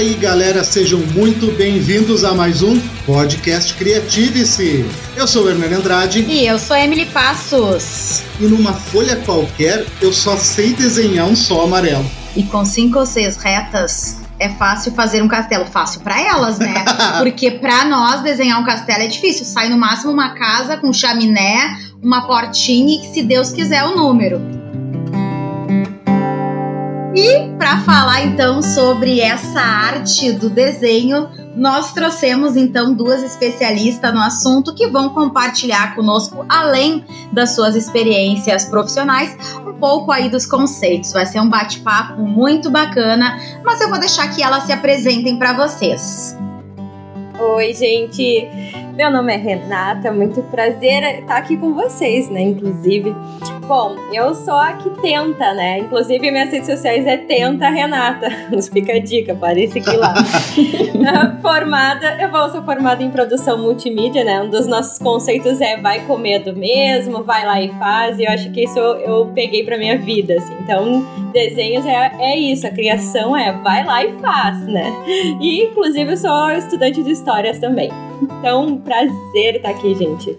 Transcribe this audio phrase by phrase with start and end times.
[0.00, 4.86] aí, galera, sejam muito bem-vindos a mais um podcast Criative-se.
[5.14, 6.24] Eu sou o Hernani Andrade.
[6.26, 8.22] E eu sou Emily Passos.
[8.40, 12.10] E numa folha qualquer, eu só sei desenhar um sol amarelo.
[12.34, 15.66] E com cinco ou seis retas, é fácil fazer um castelo.
[15.66, 16.82] Fácil para elas, né?
[17.20, 19.44] Porque para nós desenhar um castelo é difícil.
[19.44, 24.59] Sai no máximo uma casa com chaminé, uma portinha e, se Deus quiser, o número.
[27.22, 34.20] E para falar então sobre essa arte do desenho, nós trouxemos então duas especialistas no
[34.20, 41.12] assunto que vão compartilhar conosco, além das suas experiências profissionais, um pouco aí dos conceitos.
[41.12, 45.52] Vai ser um bate-papo muito bacana, mas eu vou deixar que elas se apresentem para
[45.52, 46.34] vocês.
[47.38, 48.48] Oi, gente.
[49.00, 52.42] Meu nome é Renata, muito prazer estar aqui com vocês, né?
[52.42, 53.16] Inclusive,
[53.66, 55.78] bom, eu sou a que tenta, né?
[55.78, 58.28] Inclusive, minhas redes sociais é Tenta Renata.
[58.52, 60.12] Nos fica a dica, parece seguir lá.
[61.40, 64.42] formada, eu vou ser formada em produção multimídia, né?
[64.42, 68.18] Um dos nossos conceitos é vai com medo mesmo, vai lá e faz.
[68.18, 70.54] E eu acho que isso eu, eu peguei pra minha vida, assim.
[70.60, 74.92] Então, desenhos é, é isso, a criação é vai lá e faz, né?
[75.40, 78.09] E, inclusive, eu sou estudante de histórias também.
[78.20, 80.38] Então, prazer estar aqui, gente.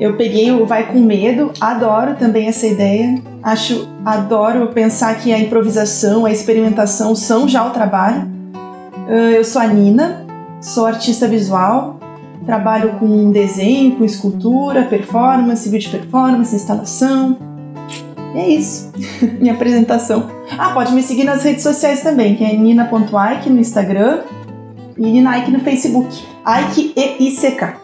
[0.00, 3.22] Eu peguei o Vai com Medo, adoro também essa ideia.
[3.42, 8.26] Acho, adoro pensar que a improvisação, a experimentação são já o trabalho.
[9.06, 10.26] Ah, eu sou a Nina,
[10.60, 12.00] sou artista visual,
[12.46, 17.36] trabalho com desenho, com escultura, performance, vídeo performance, instalação.
[18.34, 18.90] E é isso,
[19.38, 20.30] minha apresentação.
[20.56, 24.20] Ah, pode me seguir nas redes sociais também, que é nina.ike no Instagram
[25.00, 26.08] e Nina Ike no Facebook.
[26.46, 27.74] Ike e ICK.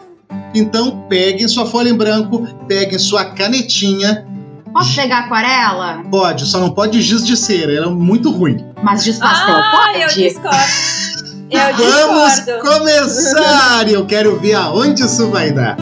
[0.53, 4.25] Então peguem sua folha em branco, peguem sua canetinha.
[4.71, 6.03] Posso pegar aquarela?
[6.09, 8.63] Pode, só não pode giz de cera, ela é muito ruim.
[8.83, 10.01] Mas giz pastel ah, pode?
[10.01, 10.57] eu discordo.
[11.49, 12.79] Eu Vamos discordo.
[12.79, 13.89] começar!
[13.89, 15.77] Eu quero ver aonde isso vai dar.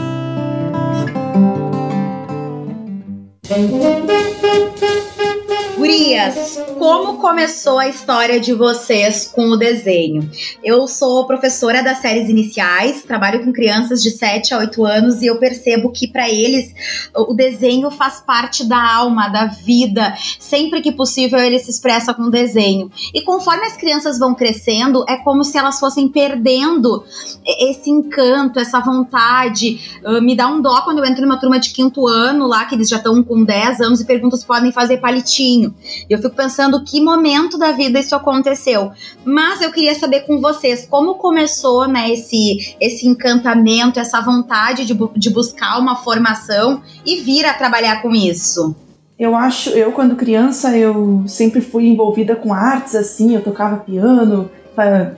[6.16, 10.30] Gurias, como começou a história de vocês com o desenho?
[10.64, 15.26] Eu sou professora das séries iniciais, trabalho com crianças de 7 a 8 anos e
[15.26, 16.74] eu percebo que para eles
[17.14, 20.16] o desenho faz parte da alma, da vida.
[20.40, 22.90] Sempre que possível ele se expressa com desenho.
[23.12, 27.04] E conforme as crianças vão crescendo, é como se elas fossem perdendo
[27.44, 30.00] esse encanto, essa vontade.
[30.02, 32.74] Uh, me dá um dó quando eu entro numa turma de quinto ano lá, que
[32.74, 35.74] eles já estão com 10 anos e perguntam se podem fazer palitinho.
[36.08, 38.92] E eu fico pensando que momento da vida isso aconteceu.
[39.24, 44.96] Mas eu queria saber com vocês como começou, né, esse, esse encantamento, essa vontade de,
[45.16, 48.74] de buscar uma formação e vir a trabalhar com isso.
[49.18, 54.50] Eu acho, eu quando criança, eu sempre fui envolvida com artes, assim, eu tocava piano,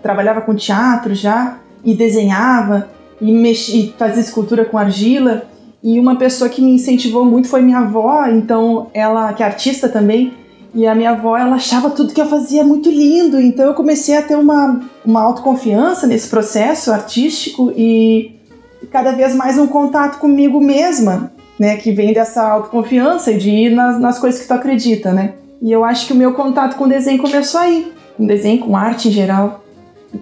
[0.00, 2.88] trabalhava com teatro já, e desenhava,
[3.21, 5.44] e, mexi, fazia escultura com argila.
[5.82, 9.88] E uma pessoa que me incentivou muito foi minha avó, então ela, que é artista
[9.88, 10.34] também,
[10.78, 14.16] e a minha avó, ela achava tudo que eu fazia muito lindo, então eu comecei
[14.16, 18.41] a ter uma, uma autoconfiança nesse processo artístico e
[18.89, 23.71] cada vez mais um contato comigo mesma, né, que vem dessa autoconfiança e de ir
[23.75, 25.34] nas, nas coisas que tu acredita, né?
[25.61, 29.09] E eu acho que o meu contato com desenho começou aí, com desenho, com arte
[29.09, 29.65] em geral.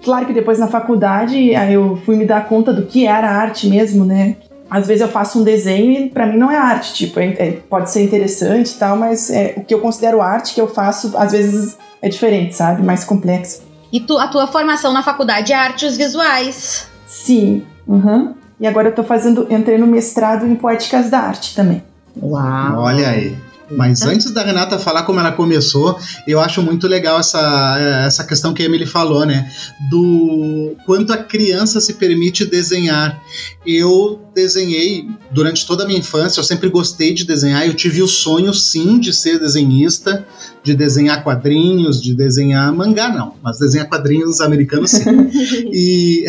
[0.03, 4.03] Claro que depois na faculdade eu fui me dar conta do que era arte mesmo,
[4.03, 4.37] né?
[4.69, 7.51] Às vezes eu faço um desenho e pra mim não é arte, tipo, é- é-
[7.69, 11.13] pode ser interessante e tal, mas é, o que eu considero arte que eu faço
[11.17, 12.83] às vezes é diferente, sabe?
[12.83, 13.61] Mais complexo.
[13.91, 16.87] E tu, a tua formação na faculdade é artes visuais.
[17.07, 18.33] Sim, uhum.
[18.59, 21.83] E agora eu tô fazendo, entrei no mestrado em poéticas da arte também.
[22.21, 22.79] Uau!
[22.79, 23.35] Olha aí.
[23.69, 28.53] Mas antes da Renata falar como ela começou, eu acho muito legal essa, essa questão
[28.53, 29.51] que a Emily falou, né?
[29.89, 33.21] Do quanto a criança se permite desenhar.
[33.65, 37.67] Eu desenhei durante toda a minha infância, eu sempre gostei de desenhar.
[37.67, 40.25] Eu tive o sonho, sim, de ser desenhista,
[40.63, 45.29] de desenhar quadrinhos, de desenhar mangá, não, mas desenhar quadrinhos americanos, sim.
[45.71, 46.25] e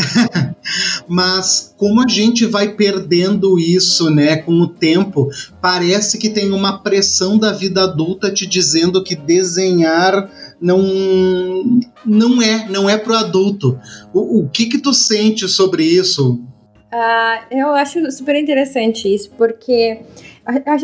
[1.09, 5.29] mas como a gente vai perdendo isso, né, com o tempo,
[5.61, 12.69] parece que tem uma pressão da vida adulta te dizendo que desenhar não não é,
[12.69, 13.79] não é pro adulto.
[14.13, 16.41] O, o que que tu sente sobre isso?
[16.93, 20.01] Ah, eu acho super interessante isso, porque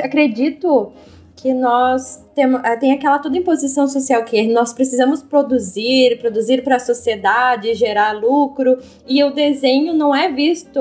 [0.02, 0.92] acredito
[1.36, 2.46] que nós tem,
[2.80, 8.78] tem aquela toda imposição social que nós precisamos produzir, produzir para a sociedade, gerar lucro,
[9.06, 10.80] e o desenho não é visto,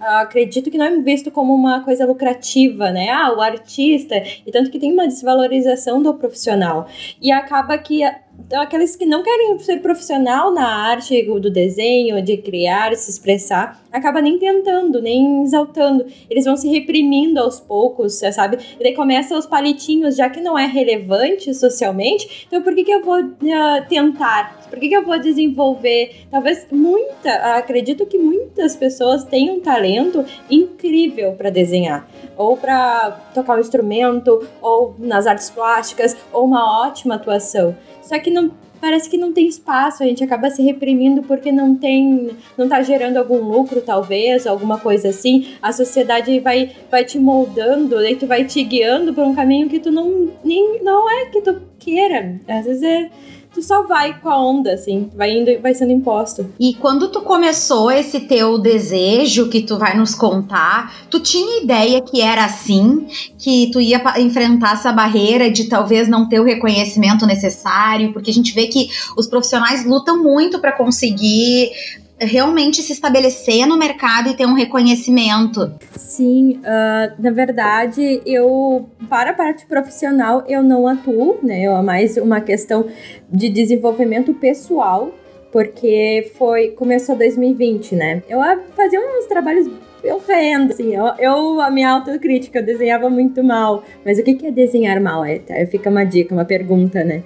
[0.00, 3.08] acredito que não é visto como uma coisa lucrativa, né?
[3.10, 4.16] Ah, o artista,
[4.46, 6.88] e tanto que tem uma desvalorização do profissional.
[7.20, 8.02] E acaba que
[8.46, 13.80] então, aqueles que não querem ser profissional na arte do desenho, de criar, se expressar,
[13.92, 16.06] acaba nem tentando, nem exaltando.
[16.28, 18.58] Eles vão se reprimindo aos poucos, sabe?
[18.78, 22.90] E daí começa os palitinhos, já que não é relevante socialmente, então por que, que
[22.90, 24.60] eu vou uh, tentar?
[24.68, 26.26] Por que, que eu vou desenvolver?
[26.30, 33.56] Talvez muita, acredito que muitas pessoas têm um talento incrível para desenhar, ou para tocar
[33.56, 37.76] um instrumento, ou nas artes plásticas, ou uma ótima atuação.
[38.02, 38.50] Só que não
[38.80, 42.82] parece que não tem espaço, a gente acaba se reprimindo porque não tem, não tá
[42.82, 45.48] gerando algum lucro talvez, alguma coisa assim.
[45.60, 49.78] A sociedade vai vai te moldando, daí tu vai te guiando por um caminho que
[49.78, 52.40] tu não nem não é que tu queira.
[52.48, 53.10] Às vezes é
[53.52, 56.46] tu só vai com a onda, assim, vai indo vai sendo imposto.
[56.58, 62.00] E quando tu começou esse teu desejo que tu vai nos contar, tu tinha ideia
[62.00, 63.06] que era assim,
[63.38, 68.34] que tu ia enfrentar essa barreira de talvez não ter o reconhecimento necessário, porque a
[68.34, 71.70] gente vê que os profissionais lutam muito para conseguir
[72.20, 75.72] realmente se estabelecer no mercado e ter um reconhecimento.
[75.96, 81.64] Sim, uh, na verdade, eu para a parte profissional eu não atuo, né?
[81.64, 82.86] É mais uma questão
[83.30, 85.14] de desenvolvimento pessoal,
[85.52, 88.22] porque foi começou 2020, né?
[88.28, 88.40] Eu
[88.76, 89.68] fazia uns trabalhos
[90.02, 93.84] eu rendo, assim, eu, eu, a minha autocrítica, eu desenhava muito mal.
[94.04, 95.24] Mas o que, que é desenhar mal?
[95.24, 97.22] É, tá, fica uma dica, uma pergunta, né?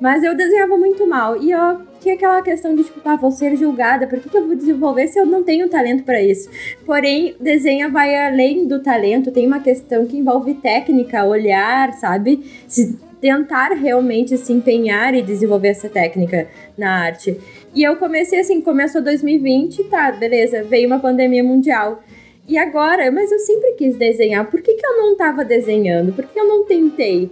[0.00, 1.40] Mas eu desenhava muito mal.
[1.42, 4.46] E eu tinha aquela questão de, tipo, ah, vou ser julgada, por que, que eu
[4.46, 6.50] vou desenvolver se eu não tenho talento para isso?
[6.84, 12.44] Porém, desenha vai além do talento, tem uma questão que envolve técnica, olhar, sabe?
[12.66, 17.36] Se tentar realmente se empenhar e desenvolver essa técnica na arte.
[17.74, 22.02] E eu comecei assim, começou 2020, tá, beleza, veio uma pandemia mundial.
[22.48, 26.14] E agora, mas eu sempre quis desenhar, por que, que eu não tava desenhando?
[26.14, 27.30] Por que eu não tentei?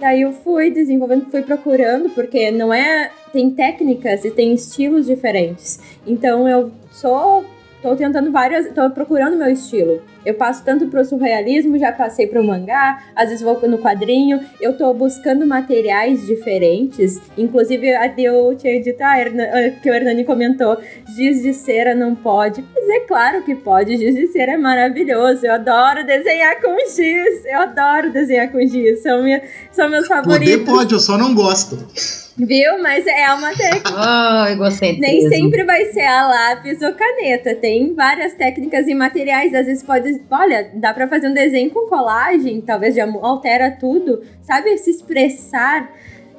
[0.00, 3.10] Daí eu fui desenvolvendo, fui procurando, porque não é.
[3.32, 5.78] Tem técnicas e tem estilos diferentes.
[6.06, 7.44] Então eu sou
[7.80, 10.02] Tô tentando várias, tô procurando meu estilo.
[10.26, 14.40] Eu passo tanto pro surrealismo, já passei pro mangá, às vezes vou no quadrinho.
[14.60, 17.20] Eu tô buscando materiais diferentes.
[17.36, 17.88] Inclusive,
[18.18, 20.76] eu tinha dito ah, ah, que o Hernani comentou:
[21.14, 22.64] giz de cera não pode.
[22.74, 25.46] Mas é claro que pode, giz de cera é maravilhoso.
[25.46, 27.44] Eu adoro desenhar com giz.
[27.46, 29.02] Eu adoro desenhar com giz.
[29.02, 29.40] São, minha,
[29.70, 30.56] são meus favoritos.
[30.56, 32.27] Poder pode, eu só não gosto.
[32.38, 32.80] Viu?
[32.80, 33.90] Mas é uma técnica.
[33.96, 34.98] Ai, gostei.
[34.98, 37.54] Nem sempre vai ser a lápis ou caneta.
[37.54, 39.52] Tem várias técnicas e materiais.
[39.54, 40.20] Às vezes pode.
[40.30, 44.22] Olha, dá pra fazer um desenho com colagem, talvez já altera tudo.
[44.42, 44.76] Sabe?
[44.78, 45.90] Se expressar,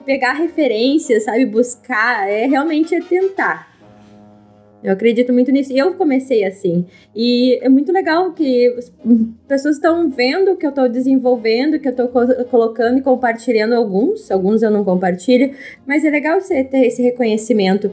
[0.05, 1.45] pegar referências, sabe?
[1.45, 2.29] Buscar.
[2.29, 3.68] É realmente é tentar.
[4.83, 5.73] Eu acredito muito nisso.
[5.73, 6.85] E eu comecei assim.
[7.15, 8.91] E é muito legal que as
[9.47, 12.07] pessoas estão vendo que eu estou desenvolvendo, que eu estou
[12.49, 14.31] colocando e compartilhando alguns.
[14.31, 15.53] Alguns eu não compartilho.
[15.85, 17.91] Mas é legal você ter esse reconhecimento.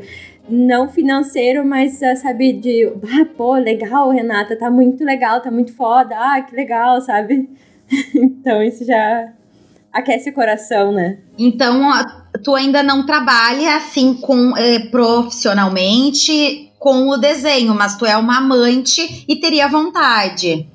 [0.49, 5.75] Não financeiro, mas ah, sabe, de ah, pô, legal, Renata, tá muito legal, tá muito
[5.75, 7.51] foda, ah, que legal, sabe?
[8.15, 9.33] então isso já
[9.93, 11.19] aquece o coração, né?
[11.37, 11.91] Então,
[12.45, 18.39] tu ainda não trabalha assim com eh, profissionalmente com o desenho, mas tu é uma
[18.39, 20.69] amante e teria vontade.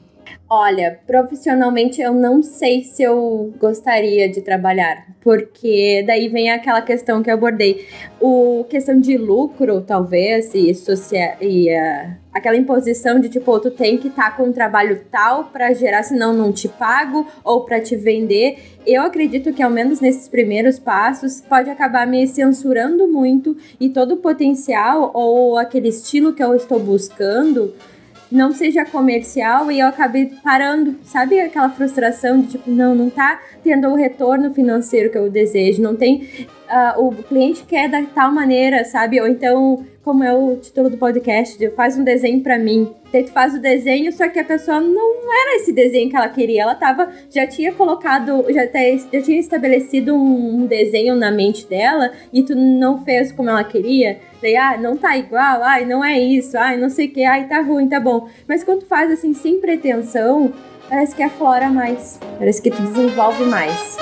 [0.54, 7.24] Olha, profissionalmente eu não sei se eu gostaria de trabalhar, porque daí vem aquela questão
[7.24, 7.88] que eu abordei.
[8.20, 13.98] O questão de lucro, talvez, e, social, e uh, aquela imposição de tipo, tu tem
[13.98, 17.80] que estar tá com um trabalho tal para gerar, senão não te pago, ou para
[17.80, 18.58] te vender.
[18.86, 24.16] Eu acredito que, ao menos nesses primeiros passos, pode acabar me censurando muito e todo
[24.16, 27.74] o potencial ou aquele estilo que eu estou buscando
[28.32, 33.42] não seja comercial e eu acabei parando, sabe aquela frustração de tipo, não, não tá
[33.64, 36.28] tendo o retorno financeiro que eu desejo, não tem,
[36.72, 39.20] uh, o cliente quer da tal maneira, sabe?
[39.20, 42.94] Ou então, como é o título do podcast, faz um desenho para mim.
[43.12, 46.30] Daí tu faz o desenho, só que a pessoa não era esse desenho que ela
[46.30, 46.64] queria.
[46.64, 51.68] Ela tava, já tinha colocado, já, te, já tinha estabelecido um, um desenho na mente
[51.68, 54.20] dela e tu não fez como ela queria.
[54.42, 57.48] Daí, ah, não tá igual, ai, não é isso, ai, não sei o que, ai,
[57.48, 58.28] tá ruim, tá bom.
[58.48, 60.52] Mas quando tu faz assim, sem pretensão,
[60.90, 62.20] parece que aflora mais.
[62.40, 63.98] Parece que tu desenvolve mais.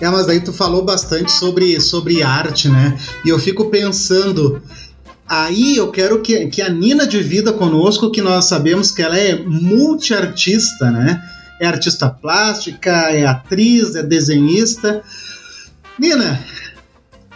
[0.00, 2.96] É, mas daí tu falou bastante sobre, sobre arte, né?
[3.24, 4.62] E eu fico pensando
[5.28, 9.36] Aí eu quero que, que a Nina divida conosco, que nós sabemos que ela é
[9.36, 11.22] multiartista, né?
[11.60, 15.02] É artista plástica, é atriz, é desenhista.
[15.98, 16.42] Nina,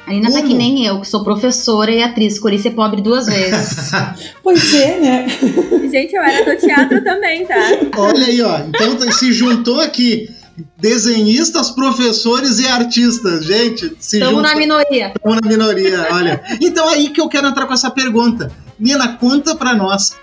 [0.07, 0.41] a Nina Como?
[0.41, 3.91] tá que nem eu, que sou professora e atriz, escolhi ser pobre duas vezes.
[4.43, 5.27] pois é, né?
[5.91, 7.61] Gente, eu era do teatro também, tá?
[7.99, 8.59] Olha aí, ó.
[8.61, 10.31] Então se juntou aqui
[10.79, 13.45] desenhistas, professores e artistas.
[13.45, 15.13] Gente, se Estamos na minoria.
[15.15, 16.43] Estamos na minoria, olha.
[16.61, 18.51] Então aí que eu quero entrar com essa pergunta.
[18.79, 20.17] Nina, conta para nós.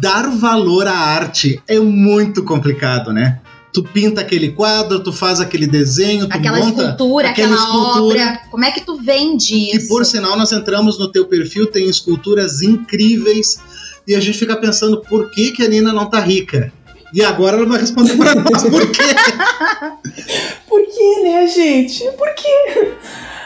[0.00, 3.40] Dar valor à arte é muito complicado, né?
[3.72, 8.20] tu pinta aquele quadro, tu faz aquele desenho, tu aquela monta escultura, aquela escultura.
[8.22, 8.40] obra.
[8.50, 9.86] Como é que tu vende isso?
[9.86, 13.60] E por sinal, nós entramos no teu perfil, tem esculturas incríveis
[14.06, 16.72] e a gente fica pensando por que, que a Nina não tá rica.
[17.12, 19.02] E agora ela vai responder pra nós por quê.
[20.68, 22.04] por quê, né, gente?
[22.12, 22.92] Por quê?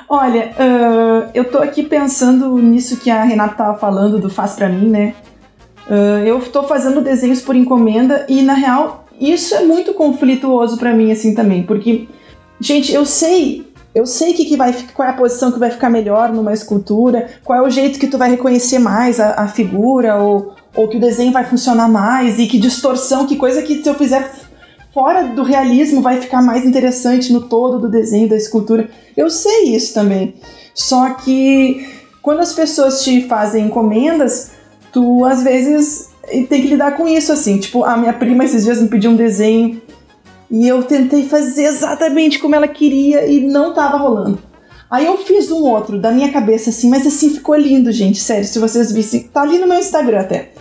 [0.09, 4.69] Olha, uh, eu tô aqui pensando nisso que a Renata tava falando do Faz Pra
[4.69, 5.15] Mim, né?
[5.89, 10.93] Uh, eu tô fazendo desenhos por encomenda e, na real, isso é muito conflituoso para
[10.93, 12.09] mim, assim, também, porque,
[12.61, 13.67] gente, eu sei.
[13.95, 17.29] Eu sei que, que vai, qual é a posição que vai ficar melhor numa escultura,
[17.45, 20.97] qual é o jeito que tu vai reconhecer mais a, a figura, ou, ou que
[20.97, 24.29] o desenho vai funcionar mais, e que distorção, que coisa que se eu fizer
[24.93, 28.89] fora do realismo vai ficar mais interessante no todo do desenho da escultura.
[29.17, 30.35] Eu sei isso também.
[30.75, 31.87] Só que
[32.21, 34.53] quando as pessoas te fazem encomendas,
[34.93, 36.09] tu às vezes
[36.49, 37.59] tem que lidar com isso, assim.
[37.59, 39.83] Tipo, a minha prima esses dias me pediu um desenho
[40.55, 44.39] e eu tentei fazer exatamente como ela queria e não tava rolando.
[44.89, 48.21] Aí eu fiz um outro da minha cabeça, assim, mas assim ficou lindo, gente.
[48.21, 50.53] Sério, se vocês vissem, tá ali no meu Instagram até.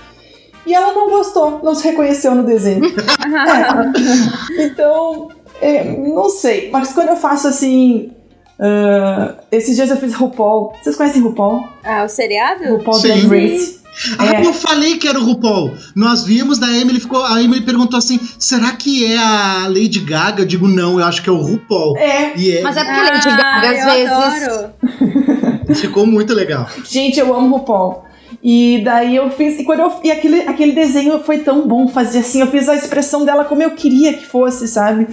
[0.65, 2.83] E ela não gostou, não se reconheceu no desenho.
[4.57, 4.63] é.
[4.65, 5.29] Então,
[5.61, 6.71] é, não sei.
[6.71, 8.11] Mas quando eu faço assim.
[8.59, 10.73] Uh, esses dias eu fiz RuPaul.
[10.81, 11.67] Vocês conhecem RuPaul?
[11.83, 12.63] Ah, o seriado?
[12.63, 13.82] RuPaul Drag Race.
[14.17, 14.45] Ah, é.
[14.45, 15.73] eu falei que era o RuPaul.
[15.95, 17.23] Nós vimos, da Emily ficou.
[17.23, 20.41] A Emily perguntou assim: será que é a Lady Gaga?
[20.41, 21.97] Eu digo, não, eu acho que é o RuPaul.
[21.97, 22.33] É.
[22.35, 22.61] é.
[22.61, 24.11] Mas é porque a Lady Gaga, às vezes.
[24.11, 25.75] Adoro.
[25.75, 26.67] Ficou muito legal.
[26.83, 28.03] Gente, eu amo RuPaul.
[28.43, 29.59] E daí eu fiz.
[29.59, 32.41] E, quando eu, e aquele, aquele desenho foi tão bom fazer assim.
[32.41, 35.07] Eu fiz a expressão dela como eu queria que fosse, sabe?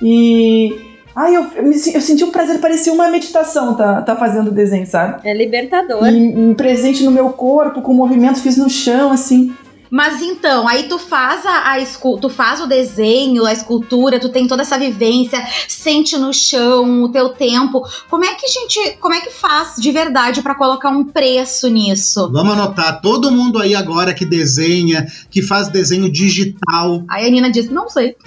[0.00, 0.87] E
[1.18, 4.86] Ai, eu, eu, eu, senti um prazer, parecia uma meditação tá, tá fazendo o desenho,
[4.86, 5.28] sabe?
[5.28, 6.06] É libertador.
[6.06, 9.52] E, um presente no meu corpo, com o movimento, fiz no chão, assim.
[9.90, 11.78] Mas então, aí tu faz a, a
[12.20, 17.08] tu faz o desenho, a escultura, tu tem toda essa vivência, sente no chão o
[17.08, 17.82] teu tempo.
[18.08, 21.68] Como é que a gente, como é que faz de verdade para colocar um preço
[21.68, 22.30] nisso?
[22.30, 27.02] Vamos anotar, todo mundo aí agora que desenha, que faz desenho digital.
[27.08, 28.14] Aí a Nina diz: "Não sei".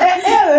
[0.00, 0.15] é,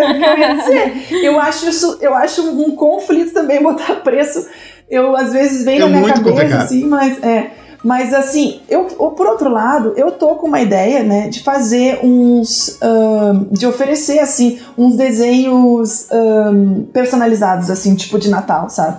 [0.08, 1.24] é, eu ia dizer.
[1.24, 4.46] Eu acho isso, eu acho um conflito também botar preço.
[4.88, 6.62] Eu às vezes vem é na minha cabeça complicado.
[6.62, 7.50] assim, mas é
[7.82, 12.78] mas assim, eu, por outro lado, eu tô com uma ideia, né, de fazer uns,
[12.82, 18.98] um, de oferecer assim uns desenhos um, personalizados, assim, tipo de Natal, sabe?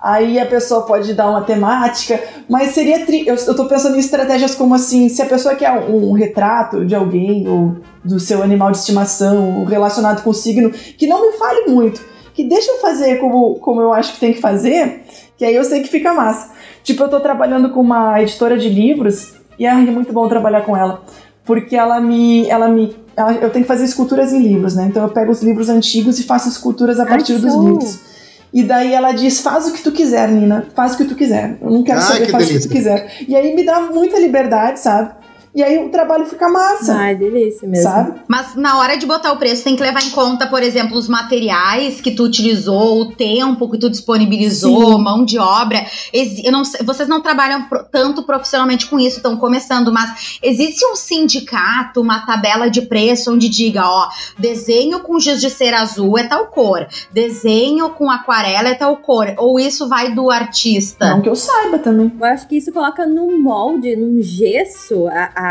[0.00, 3.26] Aí a pessoa pode dar uma temática, mas seria tri...
[3.26, 6.84] eu, eu tô pensando em estratégias como assim, se a pessoa quer um, um retrato
[6.84, 11.36] de alguém ou do seu animal de estimação relacionado com o signo, que não me
[11.36, 12.00] fale muito,
[12.32, 15.02] que deixa eu fazer como, como eu acho que tem que fazer,
[15.36, 16.52] que aí eu sei que fica massa.
[16.84, 20.76] Tipo, eu tô trabalhando com uma editora de livros e é muito bom trabalhar com
[20.76, 21.02] ela,
[21.44, 24.86] porque ela me, ela me, ela, eu tenho que fazer esculturas em livros, né?
[24.88, 28.17] Então eu pego os livros antigos e faço esculturas a partir Ai, dos livros.
[28.52, 31.58] E daí ela diz: faz o que tu quiser, Nina, faz o que tu quiser.
[31.60, 32.58] Eu não quero saber, que faz delícia.
[32.58, 33.12] o que tu quiser.
[33.28, 35.12] E aí me dá muita liberdade, sabe?
[35.58, 36.94] E aí o trabalho fica massa.
[36.94, 37.90] Ai, delícia mesmo.
[37.90, 38.20] Sabe?
[38.28, 41.08] Mas na hora de botar o preço, tem que levar em conta, por exemplo, os
[41.08, 45.02] materiais que tu utilizou, o tempo que tu disponibilizou, Sim.
[45.02, 45.84] mão de obra.
[46.12, 52.00] Eu não, vocês não trabalham tanto profissionalmente com isso, estão começando, mas existe um sindicato,
[52.00, 56.46] uma tabela de preço onde diga, ó, desenho com giz de cera azul é tal
[56.46, 61.10] cor, desenho com aquarela é tal cor, ou isso vai do artista?
[61.10, 62.12] Não que eu saiba também.
[62.16, 65.47] Eu acho que isso coloca no molde, num gesso, a a,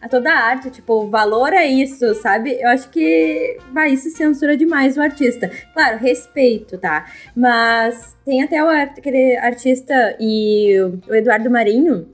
[0.00, 2.56] a toda a arte, tipo, o valor é isso, sabe?
[2.60, 5.50] Eu acho que vai, isso censura demais o artista.
[5.72, 7.06] Claro, respeito, tá?
[7.34, 10.76] Mas tem até o, aquele artista e
[11.08, 12.06] o Eduardo Marinho,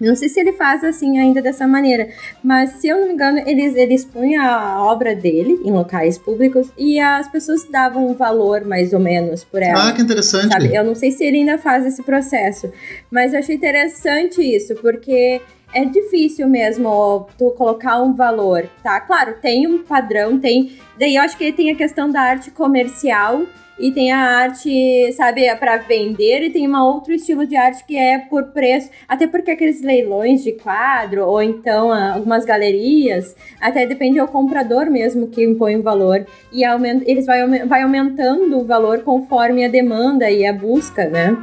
[0.00, 2.08] não sei se ele faz assim ainda dessa maneira,
[2.42, 6.68] mas se eu não me engano, eles, eles expõe a obra dele em locais públicos
[6.76, 9.88] e as pessoas davam um valor mais ou menos por ela.
[9.88, 10.52] Ah, que interessante.
[10.52, 10.74] Sabe?
[10.74, 12.72] Eu não sei se ele ainda faz esse processo,
[13.08, 15.40] mas eu achei interessante isso, porque
[15.74, 19.00] é difícil mesmo tu colocar um valor, tá?
[19.00, 20.72] Claro, tem um padrão, tem.
[20.98, 23.42] Daí eu acho que tem a questão da arte comercial
[23.78, 27.96] e tem a arte, sabe, para vender e tem um outro estilo de arte que
[27.96, 33.84] é por preço, até porque aqueles leilões de quadro ou então ah, algumas galerias, até
[33.84, 38.64] depende do comprador mesmo que impõe o valor e aumenta, eles vai, vai aumentando o
[38.64, 41.36] valor conforme a demanda e a busca, né?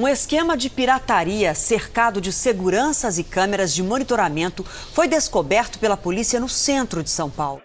[0.00, 4.64] Um esquema de pirataria cercado de seguranças e câmeras de monitoramento
[4.94, 7.60] foi descoberto pela polícia no centro de São Paulo.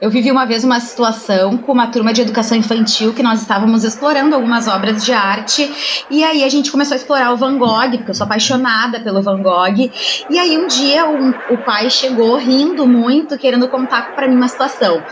[0.00, 3.84] Eu vivi uma vez uma situação com uma turma de educação infantil que nós estávamos
[3.84, 5.70] explorando algumas obras de arte
[6.08, 9.20] e aí a gente começou a explorar o Van Gogh, porque eu sou apaixonada pelo
[9.20, 9.90] Van Gogh.
[10.30, 14.48] E aí um dia um, o pai chegou rindo muito, querendo contar para mim uma
[14.48, 15.02] situação.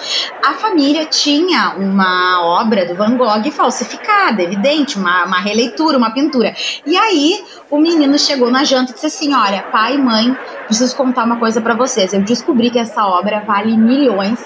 [0.43, 6.55] A família tinha uma obra do Van Gogh falsificada, evidente, uma, uma releitura, uma pintura.
[6.87, 10.35] E aí o menino chegou na janta e disse assim: Olha, pai e mãe,
[10.69, 12.13] preciso contar uma coisa para vocês.
[12.13, 14.39] Eu descobri que essa obra vale milhões.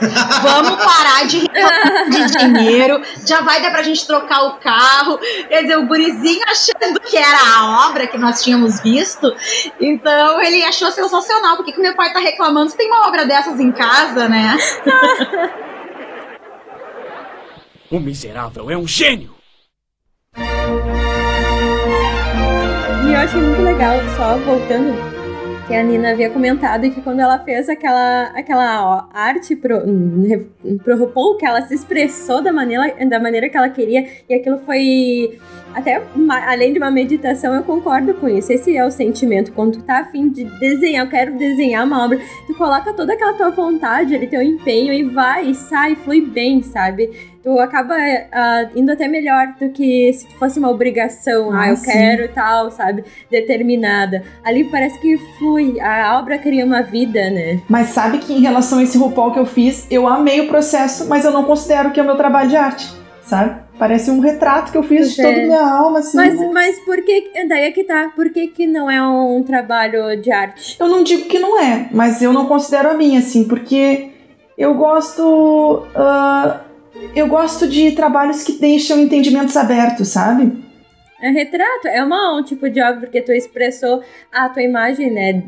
[0.43, 3.03] Vamos parar de, de dinheiro.
[3.27, 5.19] Já vai dar pra gente trocar o carro.
[5.49, 9.35] Quer dizer, o gurizinho achando que era a obra que nós tínhamos visto.
[9.81, 11.57] Então ele achou sensacional.
[11.57, 14.57] Por que, que meu pai tá reclamando se tem uma obra dessas em casa, né?
[17.91, 19.35] o miserável é um gênio!
[23.05, 25.12] E eu achei muito legal, só voltando,
[25.73, 29.81] que a Nina havia comentado que quando ela fez aquela, aquela ó, arte pro,
[30.85, 34.59] pro RuPaul, que ela se expressou da maneira, da maneira que ela queria, e aquilo
[34.67, 35.39] foi
[35.75, 38.53] até uma, além de uma meditação, eu concordo com isso.
[38.53, 39.51] Esse é o sentimento.
[39.53, 43.33] Quando tu tá afim de desenhar, eu quero desenhar uma obra, tu coloca toda aquela
[43.33, 47.32] tua vontade ali, teu empenho e vai, e sai, flui bem, sabe?
[47.43, 51.51] Tu acaba uh, indo até melhor do que se fosse uma obrigação.
[51.51, 51.91] Ah, ah eu sim.
[51.91, 53.05] quero e tal, sabe?
[53.29, 54.23] Determinada.
[54.45, 57.61] Ali parece que flui, a obra cria uma vida, né?
[57.69, 61.09] Mas sabe que em relação a esse RuPaul que eu fiz, eu amei o processo,
[61.09, 62.89] mas eu não considero que é o meu trabalho de arte,
[63.23, 63.61] sabe?
[63.77, 65.47] Parece um retrato que eu fiz de toda a é.
[65.47, 66.17] minha alma, assim.
[66.17, 66.51] Mas, né?
[66.53, 67.33] mas por que.
[67.49, 68.13] Daí é que tá.
[68.15, 70.77] Por que, que não é um trabalho de arte?
[70.79, 74.11] Eu não digo que não é, mas eu não considero a minha, assim, porque
[74.57, 75.87] eu gosto.
[75.97, 76.72] Uh,
[77.15, 80.53] eu gosto de trabalhos que deixam entendimentos abertos, sabe?
[81.21, 85.43] É retrato, é uma, um tipo de obra, porque tu expressou a tua imagem, né?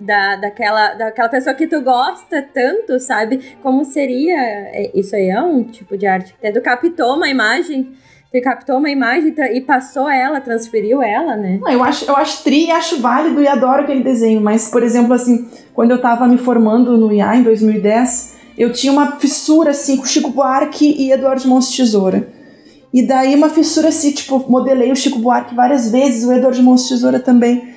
[0.00, 3.56] da, daquela, daquela pessoa que tu gosta tanto, sabe?
[3.62, 4.38] Como seria.
[4.38, 6.34] É, isso aí é um tipo de arte.
[6.42, 7.92] É, tu captou uma imagem.
[8.32, 11.58] Tu captou uma imagem e passou ela, transferiu ela, né?
[11.60, 14.40] Não, eu acho, eu acho tri e acho válido e adoro aquele desenho.
[14.40, 18.92] Mas, por exemplo, assim, quando eu tava me formando no IA em 2010, eu tinha
[18.92, 22.28] uma fissura assim com Chico Buarque e Eduardo Mons Tesoura.
[22.92, 26.86] E daí uma fissura assim, tipo, modelei o Chico Buarque várias vezes, o Eduardo Mons
[26.86, 27.70] Tesoura também.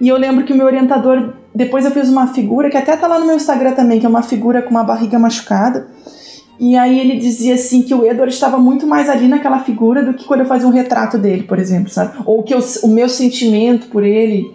[0.00, 3.06] E eu lembro que o meu orientador, depois eu fiz uma figura, que até tá
[3.06, 5.88] lá no meu Instagram também, que é uma figura com uma barriga machucada.
[6.58, 10.14] E aí ele dizia assim que o Edward estava muito mais ali naquela figura do
[10.14, 12.16] que quando eu fazia um retrato dele, por exemplo, sabe?
[12.24, 14.50] Ou que eu, o meu sentimento por ele.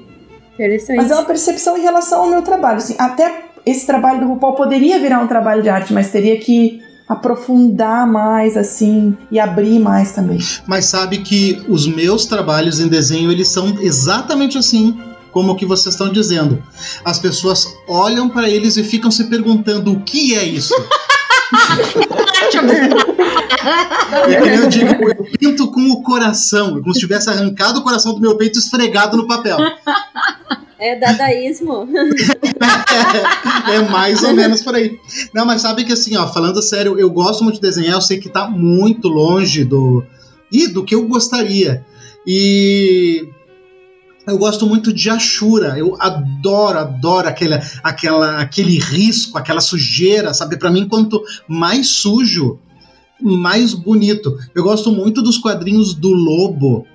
[0.55, 0.97] Interessante.
[0.97, 2.77] Mas é uma percepção em relação ao meu trabalho.
[2.77, 6.81] Assim, até esse trabalho do RuPaul poderia virar um trabalho de arte, mas teria que
[7.07, 10.39] aprofundar mais assim e abrir mais também.
[10.65, 14.97] Mas sabe que os meus trabalhos em desenho eles são exatamente assim
[15.31, 16.63] como o que vocês estão dizendo.
[17.03, 20.73] As pessoas olham para eles e ficam se perguntando o que é isso.
[24.27, 28.13] é que eu digo, eu pinto com o coração, como se tivesse arrancado o coração
[28.13, 29.57] do meu peito esfregado no papel.
[30.77, 31.87] É dadaísmo.
[33.71, 34.99] é, mais ou menos por aí.
[35.33, 38.19] Não, mas sabe que assim, ó, falando sério, eu gosto muito de desenhar, eu sei
[38.19, 40.03] que tá muito longe do.
[40.51, 41.85] e do que eu gostaria.
[42.27, 43.29] E
[44.27, 45.77] eu gosto muito de Ashura.
[45.77, 50.57] Eu adoro, adoro aquele, aquela, aquele risco, aquela sujeira, sabe?
[50.57, 52.59] Para mim, quanto mais sujo,
[53.21, 54.35] mais bonito.
[54.53, 56.85] Eu gosto muito dos quadrinhos do Lobo.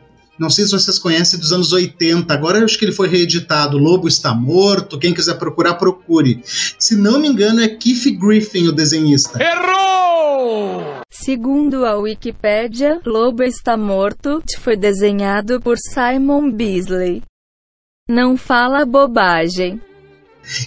[0.41, 2.33] Não sei se vocês conhecem dos anos 80.
[2.33, 3.77] Agora eu acho que ele foi reeditado.
[3.77, 4.99] O Lobo está morto.
[4.99, 6.41] Quem quiser procurar, procure.
[6.45, 9.39] Se não me engano, é Keith Griffin, o desenhista.
[9.39, 11.03] Errou!
[11.11, 17.23] Segundo a Wikipédia, Lobo está morto foi desenhado por Simon Beasley.
[18.09, 19.81] Não fala bobagem.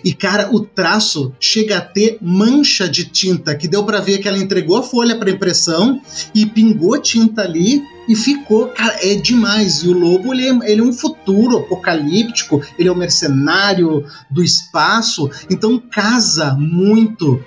[0.04, 4.28] E cara, o traço chega a ter mancha de tinta, que deu para ver que
[4.28, 6.02] ela entregou a folha para impressão
[6.34, 9.84] e pingou tinta ali e ficou, cara, é demais.
[9.84, 14.44] E o lobo ele é, ele é um futuro apocalíptico, ele é um mercenário do
[14.44, 17.44] espaço, então casa muito.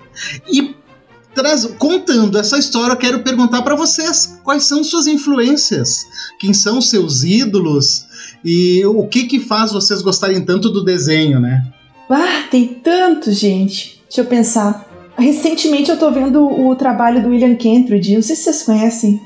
[0.51, 0.75] E
[1.35, 6.07] traz, contando essa história, eu quero perguntar para vocês quais são suas influências,
[6.39, 8.07] quem são seus ídolos
[8.43, 11.63] e o que que faz vocês gostarem tanto do desenho, né?
[12.11, 14.01] Ah, tem tanto, gente.
[14.09, 14.87] Deixa eu pensar.
[15.19, 19.21] Recentemente eu tô vendo o trabalho do William Kentridge, não sei se vocês conhecem.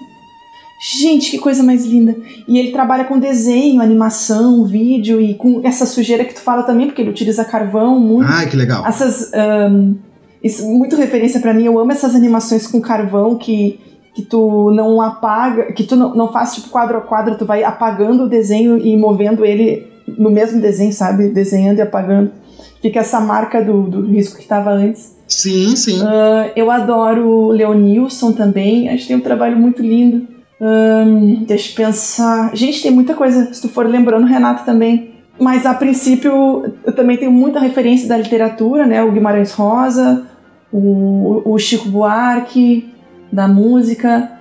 [0.81, 2.17] Gente, que coisa mais linda.
[2.49, 6.87] E ele trabalha com desenho, animação, vídeo e com essa sujeira que tu fala também,
[6.87, 8.27] porque ele utiliza carvão muito.
[8.27, 8.87] Ai, que legal.
[8.87, 9.31] Essas.
[9.35, 9.97] Um,
[10.43, 11.65] isso, muito referência para mim.
[11.65, 13.79] Eu amo essas animações com carvão que,
[14.15, 17.63] que tu não apaga, que tu não, não faz tipo quadro a quadro, tu vai
[17.63, 21.29] apagando o desenho e movendo ele no mesmo desenho, sabe?
[21.29, 22.33] Desenhando e apagando.
[22.81, 25.17] Fica essa marca do, do risco que estava antes.
[25.27, 26.03] Sim, sim.
[26.03, 28.89] Uh, eu adoro o Leonilson também.
[28.89, 30.27] Acho que tem um trabalho muito lindo.
[30.61, 32.55] Um, deixa eu pensar.
[32.55, 33.53] Gente, tem muita coisa.
[33.55, 35.15] Se tu for lembrando, Renato também.
[35.39, 39.03] Mas a princípio, eu também tenho muita referência da literatura, né?
[39.03, 40.27] O Guimarães Rosa,
[40.71, 42.93] o, o Chico Buarque,
[43.33, 44.33] da música.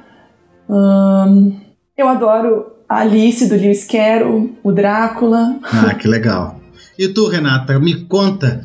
[0.68, 1.54] Um,
[1.98, 5.58] eu adoro a Alice do Lewis Carroll, o Drácula.
[5.64, 6.59] Ah, que legal.
[7.00, 8.62] E tu, Renata, me conta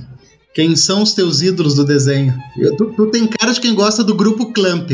[0.52, 2.34] quem são os teus ídolos do desenho?
[2.58, 4.90] Eu, tu, tu tem cara de quem gosta do grupo Clamp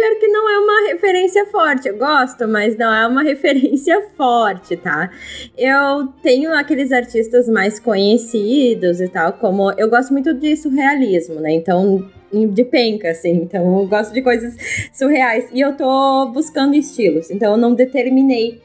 [0.00, 1.88] pior que não é uma referência forte.
[1.88, 5.10] Eu gosto, mas não é uma referência forte, tá?
[5.56, 11.52] Eu tenho aqueles artistas mais conhecidos e tal, como eu gosto muito de surrealismo, né?
[11.52, 13.32] Então, de penca, assim.
[13.42, 14.56] Então, eu gosto de coisas
[14.92, 15.48] surreais.
[15.52, 18.60] E eu tô buscando estilos, então eu não determinei.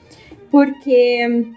[0.49, 1.47] Porque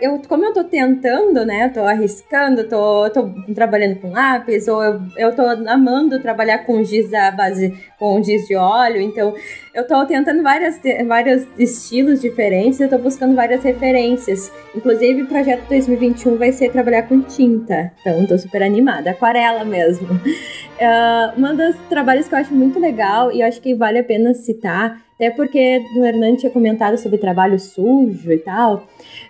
[0.00, 1.68] eu, como eu tô tentando, né?
[1.68, 7.12] Tô arriscando, tô, tô trabalhando com lápis, ou eu, eu tô amando trabalhar com giz
[7.12, 9.34] à base, com giz de óleo, então
[9.74, 14.52] eu tô tentando várias, vários estilos diferentes, eu tô buscando várias referências.
[14.74, 20.08] Inclusive, o projeto 2021 vai ser trabalhar com tinta, então tô super animada, aquarela mesmo.
[20.74, 24.02] Uh, um dos trabalhos que eu acho muito legal e eu acho que vale a
[24.02, 28.86] pena citar até porque o Hernani tinha comentado sobre trabalho sujo e tal.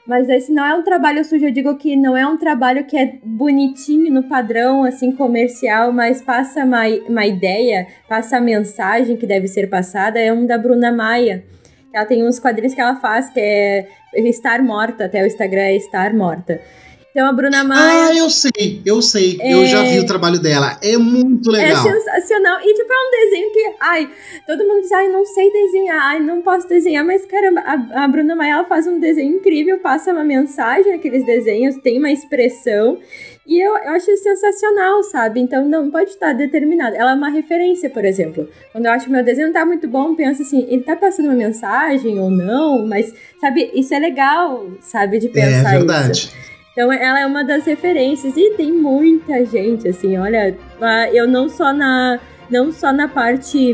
[0.06, 2.96] Mas esse não é um trabalho sujo, eu digo que não é um trabalho que
[2.96, 9.26] é bonitinho no padrão, assim, comercial, mas passa uma, uma ideia, passa a mensagem que
[9.26, 10.18] deve ser passada.
[10.18, 11.44] É um da Bruna Maia.
[11.92, 15.76] Ela tem uns quadrinhos que ela faz, que é Estar Morta, até o Instagram é
[15.76, 16.60] Estar Morta.
[17.14, 18.06] Então a Bruna Maia.
[18.06, 19.38] Ah, eu sei, eu sei.
[19.40, 19.54] É...
[19.54, 20.76] Eu já vi o trabalho dela.
[20.82, 21.86] É muito legal.
[21.86, 22.58] É sensacional.
[22.60, 24.10] E, tipo, é um desenho que, ai,
[24.44, 28.08] todo mundo diz, ai, não sei desenhar, ai, não posso desenhar, mas caramba, a, a
[28.08, 32.98] Bruna Maia ela faz um desenho incrível, passa uma mensagem naqueles desenhos, tem uma expressão.
[33.46, 35.38] E eu, eu acho sensacional, sabe?
[35.38, 36.96] Então não pode estar determinado.
[36.96, 38.48] Ela é uma referência, por exemplo.
[38.72, 41.26] Quando eu acho que meu desenho não tá muito bom, penso assim, ele tá passando
[41.26, 46.10] uma mensagem ou não, mas, sabe, isso é legal, sabe, de pensar é verdade.
[46.10, 46.44] isso.
[46.74, 50.56] Então ela é uma das referências e tem muita gente assim, olha,
[51.12, 52.18] eu não só na
[52.50, 53.72] não só na parte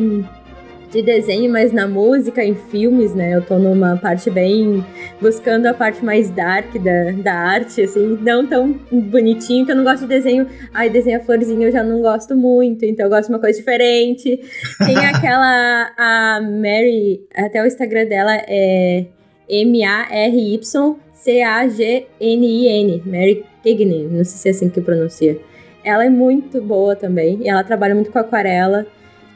[0.91, 3.35] de desenho, mas na música, em filmes, né?
[3.35, 4.85] Eu tô numa parte bem
[5.21, 9.85] buscando a parte mais dark da, da arte, assim, não tão bonitinho, que eu não
[9.85, 10.47] gosto de desenho.
[10.75, 13.59] Ai, desenho a florzinha eu já não gosto muito, então eu gosto de uma coisa
[13.59, 14.41] diferente.
[14.85, 19.07] Tem aquela a Mary, até o Instagram dela é
[19.49, 25.39] M A R Y C-A-G-N-I-N, Mary Kignin, não sei se é assim que pronuncia.
[25.85, 28.87] Ela é muito boa também, e ela trabalha muito com aquarela.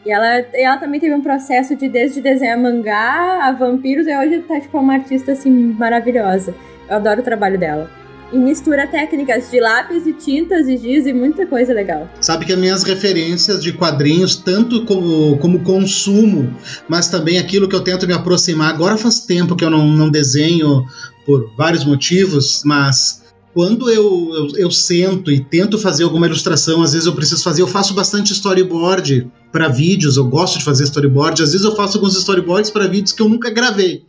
[0.04, 4.40] E ela, ela também teve um processo de desde desenhar mangá a vampiros, e hoje
[4.40, 6.54] tá tipo uma artista assim maravilhosa.
[6.88, 8.03] Eu adoro o trabalho dela
[8.34, 12.10] e mistura técnicas de lápis e tintas e giz e muita coisa legal.
[12.20, 16.52] Sabe que as minhas referências de quadrinhos, tanto como, como consumo,
[16.88, 18.74] mas também aquilo que eu tento me aproximar.
[18.74, 20.84] Agora faz tempo que eu não, não desenho
[21.24, 23.22] por vários motivos, mas
[23.54, 27.62] quando eu, eu, eu, sento e tento fazer alguma ilustração, às vezes eu preciso fazer,
[27.62, 31.98] eu faço bastante storyboard para vídeos, eu gosto de fazer storyboard, às vezes eu faço
[31.98, 34.02] alguns storyboards para vídeos que eu nunca gravei.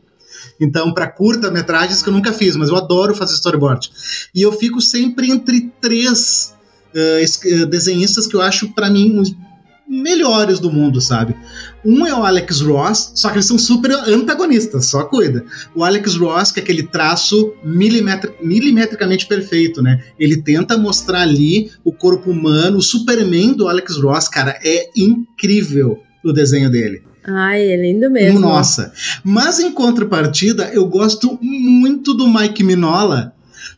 [0.60, 3.90] Então, para curta-metragens que eu nunca fiz, mas eu adoro fazer storyboard.
[4.34, 6.54] E eu fico sempre entre três
[6.94, 9.36] uh, desenhistas que eu acho, para mim, os
[9.88, 11.36] melhores do mundo, sabe?
[11.84, 15.46] Um é o Alex Ross, só que eles são super antagonistas, só cuida.
[15.76, 20.04] O Alex Ross, que é aquele traço milimetri milimetricamente perfeito, né?
[20.18, 26.02] Ele tenta mostrar ali o corpo humano, o Superman do Alex Ross, cara, é incrível
[26.24, 27.04] o desenho dele.
[27.28, 28.40] Ai, é lindo mesmo.
[28.40, 28.94] Nossa.
[29.24, 33.34] Mas em contrapartida, eu gosto muito do Mike Minola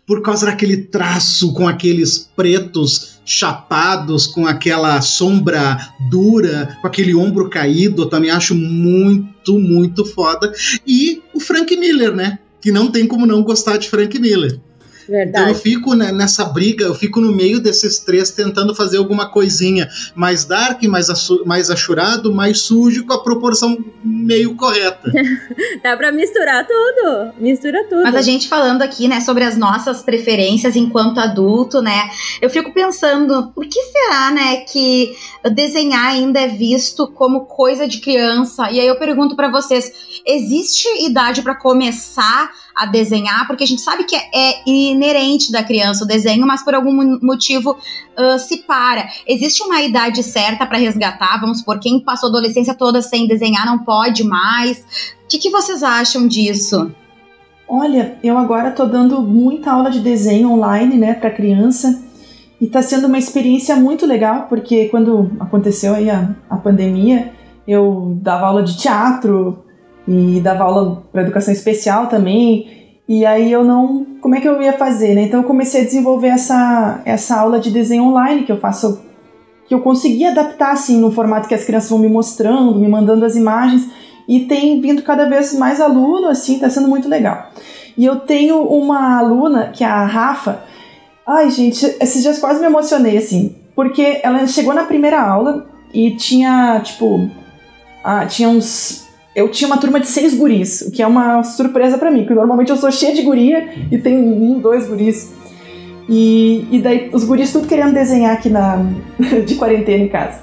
[0.05, 5.77] por causa daquele traço com aqueles pretos chapados, com aquela sombra
[6.09, 10.51] dura, com aquele ombro caído, eu também acho muito, muito foda.
[10.85, 12.39] E o Frank Miller, né?
[12.61, 14.59] Que não tem como não gostar de Frank Miller.
[15.07, 15.29] Verdade.
[15.29, 19.87] Então eu fico nessa briga, eu fico no meio desses três tentando fazer alguma coisinha
[20.13, 21.07] mais dark, mais,
[21.45, 25.11] mais achurado, mais sujo, com a proporção meio correta.
[25.81, 27.33] Dá pra misturar tudo.
[27.39, 28.03] Mistura tudo.
[28.03, 32.09] Mas a gente falando aqui, né, sobre as nossas preferências enquanto adulto, né?
[32.41, 35.15] Eu fico pensando, por que será, né, que
[35.53, 38.69] desenhar ainda é visto como coisa de criança?
[38.71, 39.91] E aí eu pergunto para vocês,
[40.25, 43.47] existe idade para começar a desenhar?
[43.47, 47.71] Porque a gente sabe que é, inerente da criança o desenho, mas por algum motivo
[47.71, 49.07] uh, se para.
[49.27, 51.39] Existe uma idade certa para resgatar?
[51.41, 54.79] Vamos supor, quem passou a adolescência toda sem desenhar não pode mais.
[55.23, 56.91] O que, que vocês acham disso?
[57.67, 62.01] Olha, eu agora tô dando muita aula de desenho online, né, para criança.
[62.61, 67.33] E está sendo uma experiência muito legal, porque quando aconteceu aí a, a pandemia,
[67.67, 69.63] eu dava aula de teatro
[70.07, 72.99] e dava aula para educação especial também.
[73.07, 74.05] E aí eu não.
[74.21, 75.23] Como é que eu ia fazer, né?
[75.23, 79.01] Então eu comecei a desenvolver essa, essa aula de desenho online que eu faço.
[79.67, 83.25] Que eu consegui adaptar assim no formato que as crianças vão me mostrando, me mandando
[83.25, 83.89] as imagens.
[84.27, 87.51] E tem vindo cada vez mais aluno, assim, tá sendo muito legal.
[87.97, 90.63] E eu tenho uma aluna, que é a Rafa,
[91.27, 93.53] Ai, gente, esses dias quase me emocionei, assim.
[93.75, 97.29] Porque ela chegou na primeira aula e tinha, tipo.
[98.01, 99.05] Ah, tinha uns.
[99.37, 102.33] Eu tinha uma turma de seis guris, o que é uma surpresa para mim, porque
[102.33, 105.31] normalmente eu sou cheia de guria e tem um, dois guris.
[106.09, 108.83] E, e daí os guris tudo querendo desenhar aqui na,
[109.45, 110.39] de quarentena em casa.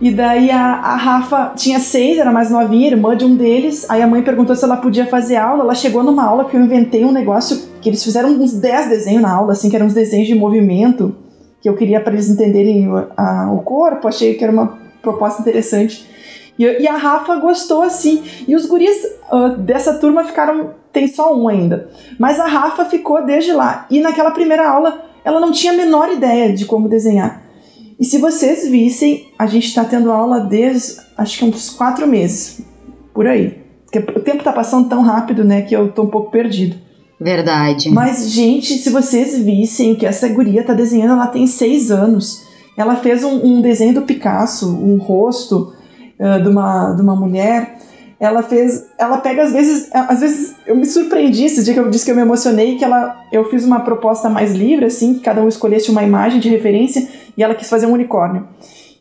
[0.00, 3.90] E daí a, a Rafa tinha seis, era mais novinha, irmã de um deles.
[3.90, 5.64] Aí a mãe perguntou se ela podia fazer aula.
[5.64, 9.22] Ela chegou numa aula que eu inventei um negócio que eles fizeram uns dez desenhos
[9.22, 11.12] na aula, assim, que eram uns desenhos de movimento,
[11.60, 14.06] que eu queria para eles entenderem a, o corpo.
[14.06, 16.11] Achei que era uma proposta interessante.
[16.58, 18.22] E, e a Rafa gostou, assim.
[18.46, 20.74] E os guris uh, dessa turma ficaram.
[20.92, 21.90] Tem só um ainda.
[22.18, 23.86] Mas a Rafa ficou desde lá.
[23.90, 27.42] E naquela primeira aula, ela não tinha a menor ideia de como desenhar.
[27.98, 32.60] E se vocês vissem, a gente está tendo aula desde acho que uns quatro meses,
[33.14, 33.62] por aí.
[33.84, 36.76] Porque o tempo está passando tão rápido, né, que eu tô um pouco perdido.
[37.20, 37.90] Verdade.
[37.90, 42.44] Mas, gente, se vocês vissem o que essa guria tá desenhando, ela tem seis anos.
[42.76, 45.71] Ela fez um, um desenho do Picasso, um rosto
[46.22, 47.76] uh, de, uma, de uma mulher
[48.22, 51.90] ela fez, ela pega às vezes, às vezes eu me surpreendi esse dia que eu
[51.90, 55.20] disse que eu me emocionei, que ela, eu fiz uma proposta mais livre, assim, que
[55.20, 58.46] cada um escolhesse uma imagem de referência e ela quis fazer um unicórnio.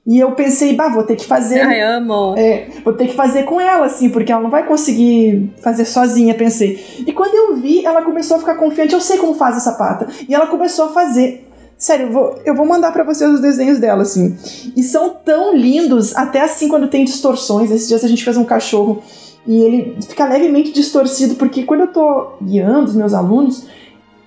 [0.07, 1.61] E eu pensei, bah, vou ter que fazer.
[1.61, 2.33] Ai, amo.
[2.35, 6.33] É, vou ter que fazer com ela, assim, porque ela não vai conseguir fazer sozinha,
[6.33, 7.03] pensei.
[7.05, 10.07] E quando eu vi, ela começou a ficar confiante, eu sei como faz essa pata.
[10.27, 11.47] E ela começou a fazer.
[11.81, 14.37] Sério, eu vou, eu vou mandar para vocês os desenhos dela, assim.
[14.77, 17.71] E são tão lindos, até assim quando tem distorções.
[17.71, 19.01] Esses dias a gente fez um cachorro
[19.47, 23.65] e ele fica levemente distorcido, porque quando eu tô guiando os meus alunos,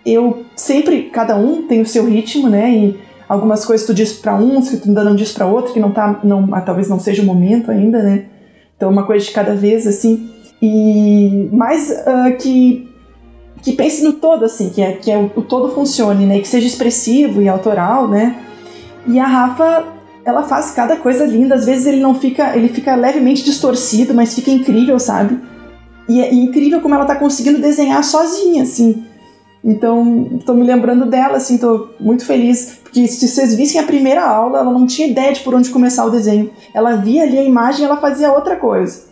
[0.05, 2.73] eu sempre, cada um tem o seu ritmo, né?
[2.73, 5.79] E algumas coisas tu diz para uns que tu ainda não diz para outro, que
[5.79, 8.25] não tá, não, ah, talvez não seja o momento ainda, né?
[8.77, 10.29] Então uma coisa de cada vez, assim.
[10.61, 12.93] E mais uh, que
[13.65, 16.39] que pense no todo, assim, que, é, que é o, o, todo funcione, né?
[16.39, 18.37] Que seja expressivo e autoral, né?
[19.07, 19.87] E a Rafa,
[20.23, 21.55] ela faz cada coisa linda.
[21.55, 25.41] Às vezes ele não fica, ele fica levemente distorcido, mas fica incrível, sabe?
[26.07, 29.03] E é incrível como ela tá conseguindo desenhar sozinha, assim.
[29.65, 32.81] Então, tô me lembrando dela, assim, tô muito feliz.
[32.83, 36.05] Porque se vocês vissem a primeira aula, ela não tinha ideia de por onde começar
[36.05, 36.51] o desenho.
[36.75, 39.05] Ela via ali a imagem ela fazia outra coisa.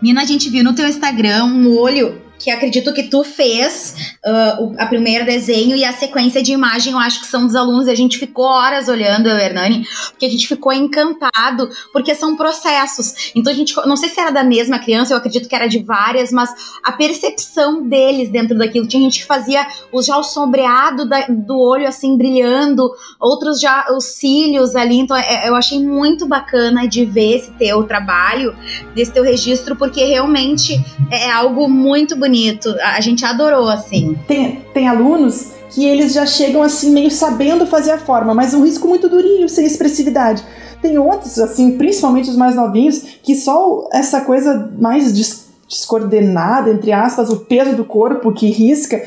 [0.00, 4.62] Nina, a gente viu no teu Instagram um olho que acredito que tu fez uh,
[4.62, 7.86] o a primeiro desenho e a sequência de imagem, eu acho que são dos alunos,
[7.86, 12.36] e a gente ficou horas olhando, eu, Hernani, porque a gente ficou encantado, porque são
[12.36, 13.32] processos.
[13.34, 15.82] Então a gente, não sei se era da mesma criança, eu acredito que era de
[15.82, 16.50] várias, mas
[16.84, 21.58] a percepção deles dentro daquilo, tinha gente que fazia o, já o sombreado da, do
[21.58, 27.06] olho assim brilhando, outros já os cílios ali, então é, eu achei muito bacana de
[27.06, 28.54] ver esse teu trabalho,
[28.94, 30.78] desse teu registro, porque realmente
[31.10, 32.33] é algo muito bonito.
[32.82, 34.16] A gente adorou, assim.
[34.26, 38.64] Tem, tem alunos que eles já chegam assim, meio sabendo fazer a forma, mas um
[38.64, 40.44] risco muito durinho, sem expressividade.
[40.80, 46.92] Tem outros, assim, principalmente os mais novinhos, que só essa coisa mais des descoordenada, entre
[46.92, 49.02] aspas, o peso do corpo que risca,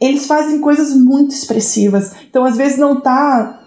[0.00, 2.12] eles fazem coisas muito expressivas.
[2.28, 3.57] Então, às vezes, não tá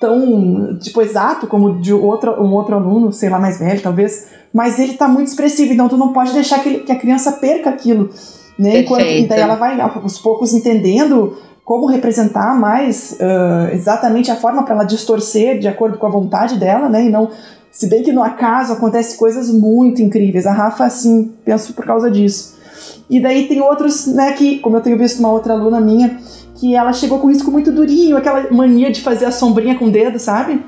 [0.00, 4.78] tão, tipo, exato como de outro, um outro aluno, sei lá, mais velho, talvez, mas
[4.78, 7.70] ele tá muito expressivo, então tu não pode deixar que, ele, que a criança perca
[7.70, 8.10] aquilo,
[8.58, 8.80] né?
[8.80, 14.64] Enquanto, e daí ela vai aos poucos entendendo como representar mais uh, exatamente a forma
[14.64, 17.06] para ela distorcer de acordo com a vontade dela, né?
[17.06, 17.30] E não,
[17.70, 20.46] se bem que no acaso acontece coisas muito incríveis.
[20.46, 22.54] A Rafa, assim, penso por causa disso.
[23.08, 26.18] E daí tem outros, né, que, como eu tenho visto uma outra aluna minha,
[26.56, 29.90] que ela chegou com risco muito durinho, aquela mania de fazer a sombrinha com o
[29.90, 30.62] dedo, sabe?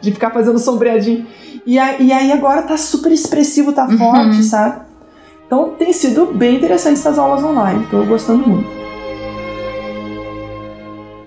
[0.00, 1.26] De ficar fazendo sombreadinho.
[1.66, 3.98] E, a, e aí agora tá super expressivo, tá Uhum.
[3.98, 4.86] forte, sabe?
[5.46, 8.68] Então tem sido bem interessante essas aulas online, tô gostando muito.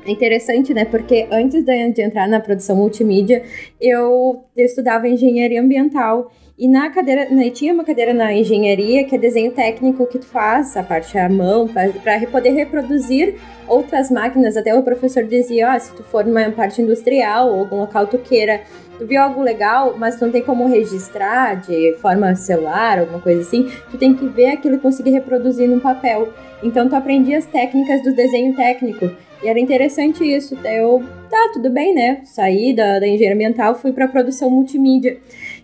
[0.05, 0.83] É interessante, né?
[0.85, 3.43] Porque antes de, de entrar na produção multimídia,
[3.79, 6.31] eu, eu estudava engenharia ambiental.
[6.61, 10.27] E na cadeira, né, tinha uma cadeira na engenharia que é desenho técnico que tu
[10.27, 13.33] faz, a parte à mão, para poder reproduzir
[13.67, 14.55] outras máquinas.
[14.55, 18.19] Até o professor dizia, ó, se tu for numa parte industrial ou algum local tu
[18.19, 18.61] queira,
[18.99, 23.41] tu viu algo legal, mas tu não tem como registrar de forma celular, alguma coisa
[23.41, 26.31] assim, tu tem que ver aquilo e conseguir reproduzir num papel.
[26.61, 29.09] Então tu aprendia as técnicas do desenho técnico.
[29.43, 30.55] E era interessante isso.
[30.63, 32.21] Eu, tá, tudo bem, né?
[32.23, 35.17] Saí da, da engenharia ambiental, fui pra produção multimídia.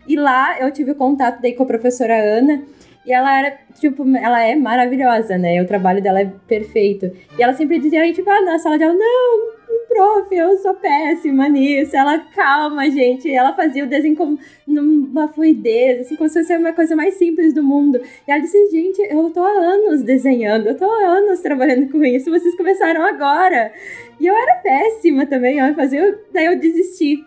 [0.07, 2.63] E lá eu tive contato daí com a professora Ana.
[3.05, 5.61] E ela era, tipo, ela é maravilhosa, né?
[5.61, 7.09] O trabalho dela é perfeito.
[7.37, 10.73] E ela sempre dizia, aí, tipo, ah, na sala de aula, não, prof, eu sou
[10.75, 11.95] péssima nisso.
[11.95, 13.31] Ela, calma, gente.
[13.31, 17.53] Ela fazia o desenho com numa fluidez, assim, como se fosse uma coisa mais simples
[17.53, 17.99] do mundo.
[18.27, 22.03] E ela disse, gente, eu tô há anos desenhando, eu tô há anos trabalhando com
[22.03, 23.71] isso, vocês começaram agora.
[24.19, 27.23] E eu era péssima também, eu fazia, daí eu desisti.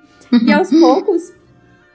[0.46, 1.32] E aos poucos,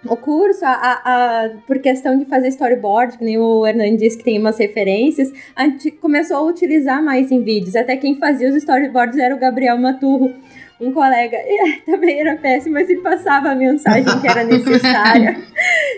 [0.07, 4.23] o curso, a, a, por questão de fazer storyboard, que nem o Hernani disse que
[4.23, 7.75] tem umas referências, a gente começou a utilizar mais em vídeos.
[7.75, 10.33] Até quem fazia os storyboards era o Gabriel Maturro,
[10.79, 11.37] um colega.
[11.37, 15.37] E também era péssimo, mas ele passava a mensagem que era necessária.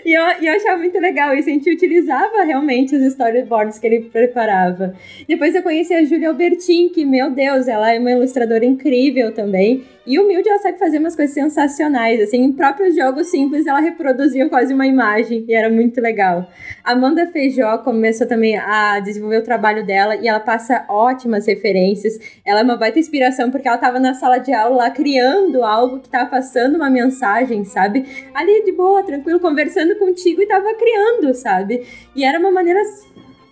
[0.04, 1.48] e, eu, e eu achava muito legal isso.
[1.48, 4.94] A gente utilizava realmente os storyboards que ele preparava.
[5.26, 9.84] Depois eu conheci a Júlia Albertin, que, meu Deus, ela é uma ilustradora incrível também.
[10.08, 12.18] E humilde, ela sabe fazer umas coisas sensacionais.
[12.22, 16.50] Assim, em próprios jogos simples, ela reproduzia quase uma imagem e era muito legal.
[16.82, 22.18] Amanda Feijó começou também a desenvolver o trabalho dela e ela passa ótimas referências.
[22.42, 26.00] Ela é uma baita inspiração porque ela estava na sala de aula lá criando algo
[26.00, 28.06] que estava passando uma mensagem, sabe?
[28.32, 31.86] Ali de boa, tranquilo, conversando contigo e estava criando, sabe?
[32.16, 32.80] E era uma maneira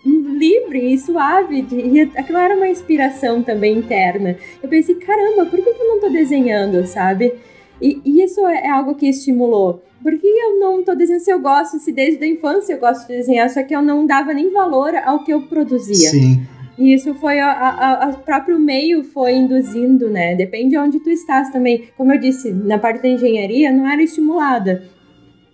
[0.07, 1.61] livre e suave.
[1.61, 4.37] De, e aquilo era uma inspiração também interna.
[4.61, 7.33] Eu pensei, caramba, por que, que eu não tô desenhando, sabe?
[7.81, 9.83] E, e isso é algo que estimulou.
[10.01, 13.07] Por que eu não tô desenhando se eu gosto, se desde a infância eu gosto
[13.07, 16.09] de desenhar, só que eu não dava nem valor ao que eu produzia.
[16.09, 16.45] Sim.
[16.77, 20.35] E isso foi o próprio meio foi induzindo, né?
[20.35, 21.89] Depende de onde tu estás também.
[21.97, 24.83] Como eu disse, na parte da engenharia não era estimulada.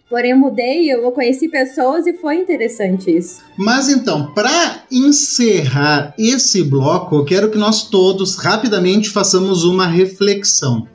[0.09, 3.41] Porém, eu mudei, eu conheci pessoas e foi interessante isso.
[3.57, 10.87] Mas então, para encerrar esse bloco, eu quero que nós todos rapidamente façamos uma reflexão.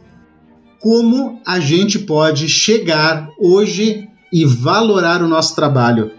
[0.79, 6.13] Como a gente pode chegar hoje e valorar o nosso trabalho?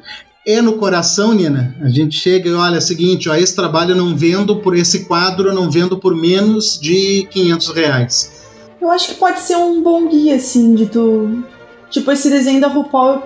[0.45, 1.77] É no coração, Nina?
[1.81, 4.75] A gente chega e olha, é o seguinte, ó, esse trabalho eu não vendo por
[4.75, 8.43] esse quadro, eu não vendo por menos de 500 reais.
[8.81, 11.43] Eu acho que pode ser um bom guia, assim, de tu
[11.89, 13.23] Tipo, esse desenho da RuPaul,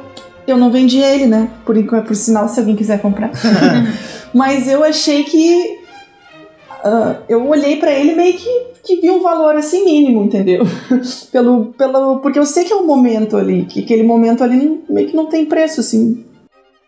[0.47, 1.49] eu não vendi ele, né?
[1.65, 3.31] Por, por sinal, se alguém quiser comprar.
[4.33, 5.79] Mas eu achei que.
[6.83, 8.49] Uh, eu olhei para ele meio que,
[8.83, 10.67] que vi um valor assim mínimo, entendeu?
[11.31, 15.07] pelo, pelo, porque eu sei que é um momento ali, que aquele momento ali meio
[15.07, 16.25] que não tem preço, assim.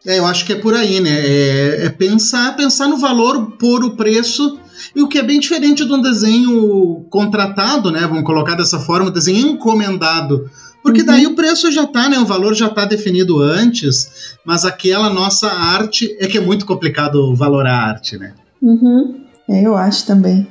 [0.05, 1.09] É, eu acho que é por aí, né?
[1.09, 4.59] É, é pensar, pensar no valor por o preço
[4.95, 8.01] e o que é bem diferente de um desenho contratado, né?
[8.01, 10.49] Vamos colocar dessa forma, um desenho encomendado.
[10.85, 11.33] Porque daí uhum.
[11.33, 12.19] o preço já tá, né?
[12.19, 17.35] O valor já tá definido antes, mas aquela nossa arte é que é muito complicado
[17.35, 18.33] valorar a arte, né?
[18.61, 19.25] Uhum.
[19.49, 20.47] É, eu acho também.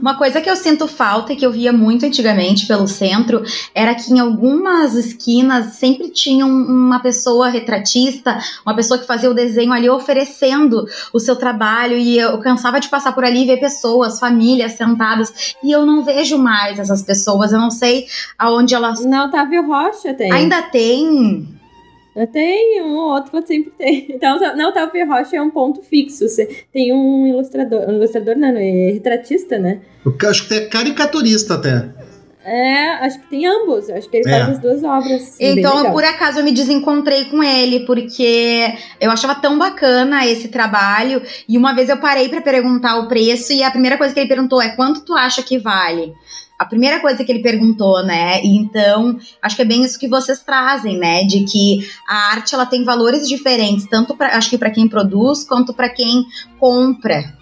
[0.00, 3.42] Uma coisa que eu sinto falta e que eu via muito antigamente pelo centro
[3.74, 9.34] era que em algumas esquinas sempre tinha uma pessoa retratista, uma pessoa que fazia o
[9.34, 13.58] desenho ali oferecendo o seu trabalho e eu cansava de passar por ali e ver
[13.58, 18.06] pessoas, famílias sentadas e eu não vejo mais essas pessoas, eu não sei
[18.38, 19.04] aonde elas.
[19.04, 20.32] Não, Otávio Rocha tem.
[20.32, 21.57] Ainda tem.
[22.26, 24.06] Tem um ou outro sempre tem.
[24.18, 26.28] Então, não, tá, o Rocha é um ponto fixo.
[26.28, 29.80] Você tem um ilustrador, um ilustrador não, é retratista, né?
[30.04, 31.88] Eu acho que é caricaturista até.
[32.44, 33.90] É, acho que tem ambos.
[33.90, 34.32] Acho que ele é.
[34.32, 35.22] faz as duas obras.
[35.22, 40.48] Assim, então, por acaso, eu me desencontrei com ele, porque eu achava tão bacana esse
[40.48, 41.22] trabalho.
[41.46, 44.28] E uma vez eu parei para perguntar o preço, e a primeira coisa que ele
[44.28, 46.14] perguntou é: quanto tu acha que vale?
[46.58, 48.40] A primeira coisa que ele perguntou, né?
[48.42, 51.22] Então, acho que é bem isso que vocês trazem, né?
[51.22, 55.44] De que a arte ela tem valores diferentes, tanto para acho que para quem produz
[55.44, 56.24] quanto para quem
[56.58, 57.32] compra.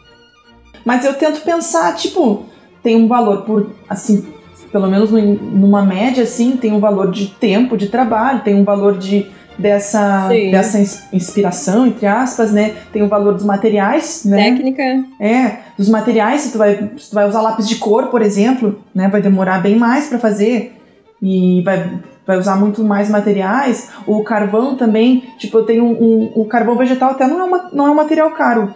[0.85, 2.45] Mas eu tento pensar, tipo,
[2.83, 4.33] tem um valor por assim,
[4.71, 8.99] pelo menos numa média assim, tem um valor de tempo de trabalho, tem um valor
[8.99, 9.27] de
[9.59, 10.51] dessa, Sim.
[10.51, 12.75] dessa ins- inspiração, entre aspas, né?
[12.93, 14.37] Tem o valor dos materiais, né?
[14.51, 14.83] Técnica.
[15.21, 18.79] É, dos materiais, se tu vai, se tu vai usar lápis de cor, por exemplo,
[18.95, 20.77] né, vai demorar bem mais para fazer
[21.23, 21.91] e vai,
[22.27, 23.89] vai usar muito mais materiais.
[24.07, 27.71] O carvão também, tipo, eu tenho um, um- o carvão vegetal até não é, uma,
[27.73, 28.75] não é um material caro,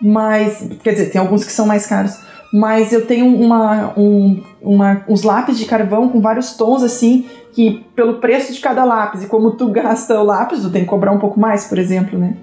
[0.00, 2.18] mas, quer dizer, tem alguns que são mais caros,
[2.52, 7.84] mas eu tenho uma, um, uma, uns lápis de carvão com vários tons, assim, que
[7.94, 11.12] pelo preço de cada lápis e como tu gasta o lápis, tu tem que cobrar
[11.12, 12.36] um pouco mais, por exemplo, né?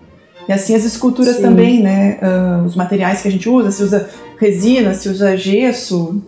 [0.48, 1.42] E assim as esculturas Sim.
[1.42, 2.20] também, né?
[2.22, 6.22] Ah, os materiais que a gente usa, se usa resina, se usa gesso,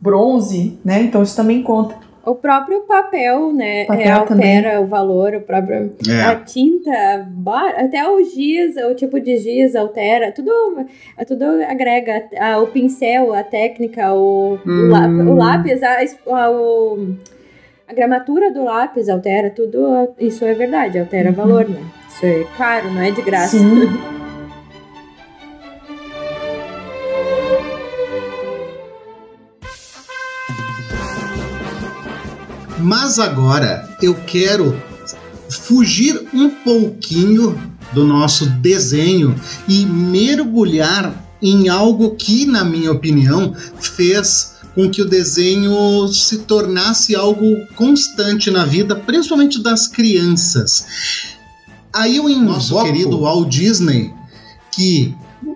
[0.00, 1.02] bronze, né?
[1.02, 1.94] Então isso também conta.
[2.24, 3.84] O próprio papel, né?
[3.84, 5.92] Papel é, altera o valor, o próprio.
[6.08, 6.20] É.
[6.22, 7.26] A tinta,
[7.76, 10.52] até o giz, o tipo de giz altera, tudo,
[11.26, 12.28] tudo agrega.
[12.38, 15.96] A- o pincel, a técnica, o, o lá- o lápis, a,
[16.36, 17.16] a- o-
[17.88, 21.80] a gramatura do lápis altera, tudo isso é verdade, altera valor, né?
[22.08, 23.58] Isso é caro, não é de graça.
[23.58, 23.82] Sim.
[32.82, 34.76] Mas agora eu quero
[35.48, 37.56] fugir um pouquinho
[37.92, 39.34] do nosso desenho
[39.68, 47.14] e mergulhar em algo que, na minha opinião, fez com que o desenho se tornasse
[47.14, 50.86] algo constante na vida, principalmente das crianças.
[51.92, 52.86] Aí eu nosso Invoco.
[52.86, 54.12] querido Walt Disney,
[54.74, 55.14] que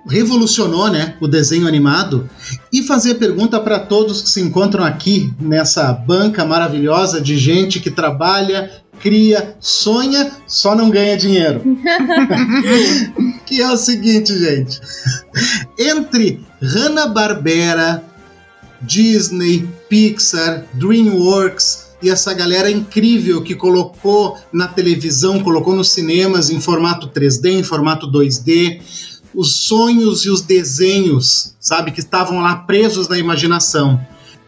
[0.09, 2.29] revolucionou né, o desenho animado,
[2.73, 7.91] e fazer pergunta para todos que se encontram aqui nessa banca maravilhosa de gente que
[7.91, 11.63] trabalha, cria, sonha, só não ganha dinheiro.
[13.45, 14.81] que é o seguinte, gente.
[15.79, 18.05] Entre Hanna-Barbera,
[18.81, 26.61] Disney, Pixar, DreamWorks e essa galera incrível que colocou na televisão, colocou nos cinemas em
[26.61, 28.81] formato 3D, em formato 2D,
[29.37, 34.01] os sonhos e os desenhos, sabe, que estavam lá presos na imaginação.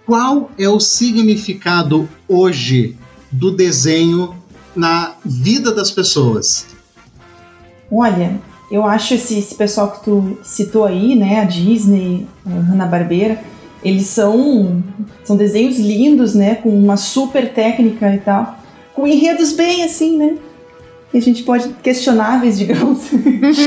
[0.07, 2.97] Qual é o significado hoje
[3.31, 4.35] do desenho
[4.75, 6.67] na vida das pessoas?
[7.93, 13.39] Olha, eu acho esse, esse pessoal que tu citou aí, né, a Disney, a Hanna-Barbera,
[13.85, 14.83] eles são,
[15.23, 18.59] são desenhos lindos, né, com uma super técnica e tal,
[18.95, 20.39] com enredos bem assim, né,
[21.11, 23.11] que a gente pode questionáveis, digamos.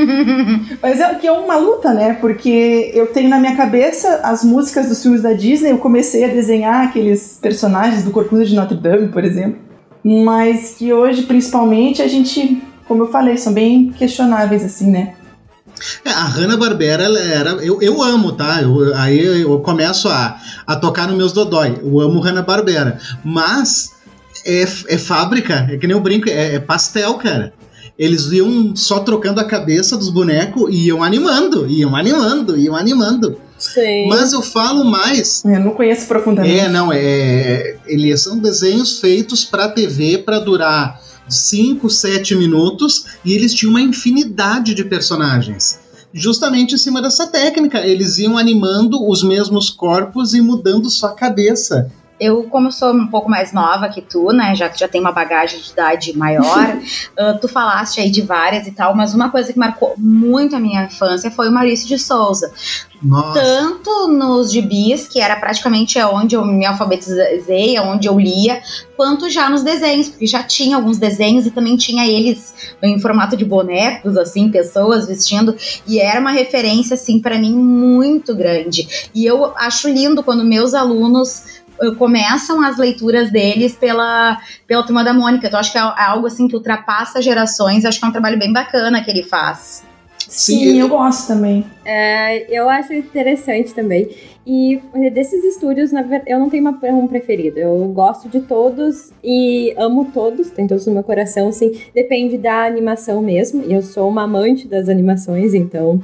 [0.80, 4.88] Mas é que é uma luta, né, porque eu tenho na minha cabeça as músicas
[4.88, 9.08] dos filmes da Disney, eu comecei a desenhar aqueles personagens do Corcunda de Notre Dame,
[9.08, 9.58] por exemplo,
[10.04, 12.62] mas que hoje, principalmente, a gente
[12.92, 15.14] como eu falei, são bem questionáveis, assim, né?
[16.04, 17.50] É, a Hanna-Barbera, ela era.
[17.52, 18.60] Eu, eu amo, tá?
[18.60, 21.80] Eu, aí eu começo a, a tocar nos meus dodói.
[21.82, 23.00] Eu amo Hanna-Barbera.
[23.24, 23.90] Mas
[24.44, 27.52] é, é fábrica, é que nem eu brinco, é, é pastel, cara.
[27.98, 33.38] Eles iam só trocando a cabeça dos bonecos e iam animando, iam animando, iam animando.
[33.58, 34.08] Sim.
[34.08, 35.44] Mas eu falo mais.
[35.44, 36.58] Eu não conheço profundamente.
[36.58, 37.76] É, não, é.
[37.86, 43.80] Eles são desenhos feitos pra TV pra durar 5, 7 minutos e eles tinham uma
[43.80, 45.78] infinidade de personagens.
[46.12, 51.14] Justamente em cima dessa técnica, eles iam animando os mesmos corpos e mudando só a
[51.14, 51.90] cabeça.
[52.22, 55.00] Eu, como eu sou um pouco mais nova que tu, né, já que já tem
[55.00, 56.76] uma bagagem de idade maior,
[57.18, 60.60] uh, tu falaste aí de várias e tal, mas uma coisa que marcou muito a
[60.60, 62.52] minha infância foi o Maurício de Souza.
[63.02, 63.40] Nossa.
[63.40, 68.62] Tanto nos gibis, que era praticamente onde eu me alfabetizei, onde eu lia,
[68.96, 73.36] quanto já nos desenhos, porque já tinha alguns desenhos e também tinha eles em formato
[73.36, 75.56] de bonecos, assim, pessoas vestindo,
[75.86, 79.10] e era uma referência, assim, para mim muito grande.
[79.12, 81.61] E eu acho lindo quando meus alunos
[81.98, 85.46] começam as leituras deles pela, pela Turma da Mônica.
[85.46, 87.84] Então, acho que é algo assim que ultrapassa gerações.
[87.84, 89.84] Acho que é um trabalho bem bacana que ele faz.
[90.28, 91.66] Sim, eu gosto também.
[91.84, 94.08] É, eu acho interessante também.
[94.44, 94.80] E
[95.12, 97.58] desses estúdios, na verdade, eu não tenho uma, um preferido.
[97.58, 101.72] Eu gosto de todos e amo todos, tem todos no meu coração, assim.
[101.94, 103.62] Depende da animação mesmo.
[103.64, 106.02] E eu sou uma amante das animações, então.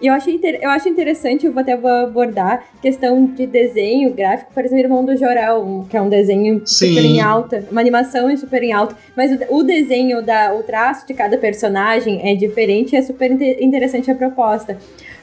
[0.00, 0.60] E eu, achei inter...
[0.62, 5.16] eu acho interessante, eu vou até abordar questão de desenho gráfico, por exemplo, Irmão do
[5.16, 6.88] Jorel, que é um desenho Sim.
[6.88, 8.96] super em alta, uma animação super em alta.
[9.16, 13.32] Mas o, o desenho, da, o traço de cada personagem é diferente e é super
[13.32, 14.78] inte- interessante a proposta.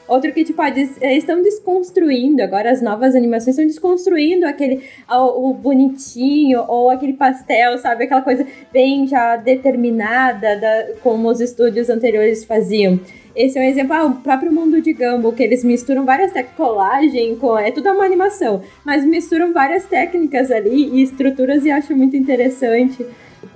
[0.08, 5.50] Outro que, tipo, ah, eh, estão desconstruindo, agora as novas animações estão desconstruindo aquele, o,
[5.50, 8.06] o bonitinho, ou aquele pastel, sabe?
[8.06, 13.00] Aquela coisa bem já determinada, da, como os estúdios anteriores faziam.
[13.36, 16.58] Esse é um exemplo, ah, o próprio mundo de Gumball, que eles misturam várias técnicas,
[16.58, 21.96] colagem, com, é tudo uma animação, mas misturam várias técnicas ali e estruturas e acho
[21.96, 23.06] muito interessante.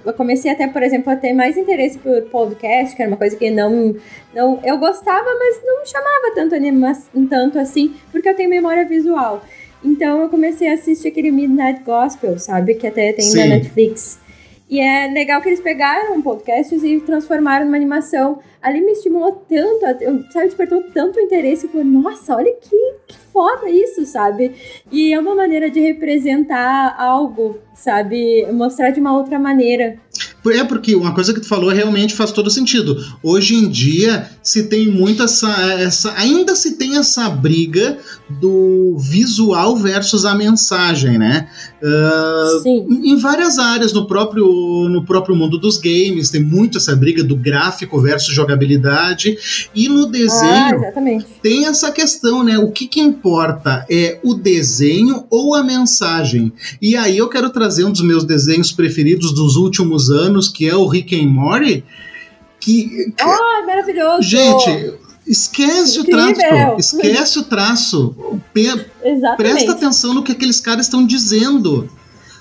[0.06, 3.36] Eu comecei até, por exemplo, a ter mais interesse por podcast, que era uma coisa
[3.36, 3.95] que não,
[4.34, 6.93] não eu gostava, mas não me chamava tanto anima,
[7.30, 9.43] tanto assim, porque eu tenho memória visual.
[9.84, 12.76] Então eu comecei a assistir aquele Midnight Gospel, sabe?
[12.76, 13.39] Que até tem Sim.
[13.39, 14.21] na Netflix.
[14.72, 18.40] E é legal que eles pegaram podcasts e transformaram numa animação.
[18.62, 24.06] Ali me estimulou tanto, sabe, despertou tanto interesse por, nossa, olha que, que foda isso,
[24.06, 24.56] sabe?
[24.90, 28.50] E é uma maneira de representar algo, sabe?
[28.54, 30.00] Mostrar de uma outra maneira.
[30.48, 32.98] É porque uma coisa que tu falou realmente faz todo sentido.
[33.22, 37.98] Hoje em dia se tem muito essa, essa ainda se tem essa briga
[38.30, 41.48] do visual versus a mensagem, né?
[41.82, 42.88] Uh, Sim.
[43.04, 44.46] Em várias áreas no próprio
[44.89, 49.38] no próprio mundo dos games tem muito essa briga do gráfico versus jogabilidade
[49.76, 52.58] e no desenho ah, tem essa questão, né?
[52.58, 56.52] O que, que importa é o desenho ou a mensagem?
[56.82, 60.76] E aí eu quero trazer um dos meus desenhos preferidos dos últimos anos, que é
[60.76, 61.84] o Rick and Morty.
[62.60, 63.24] Que, que...
[63.24, 64.22] Oh, maravilhoso!
[64.22, 64.94] Gente,
[65.28, 66.30] esquece Incrível.
[66.30, 66.80] o traço.
[66.80, 68.16] Esquece o traço.
[69.04, 69.38] Exatamente.
[69.38, 71.90] Presta atenção no que aqueles caras estão dizendo.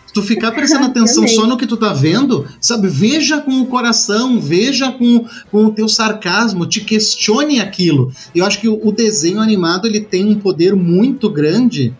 [0.06, 3.66] Se tu ficar prestando atenção só no que tu tá vendo, sabe, veja com o
[3.66, 8.12] coração, veja com, com o teu sarcasmo, te questione aquilo.
[8.34, 11.94] Eu acho que o, o desenho animado ele tem um poder muito grande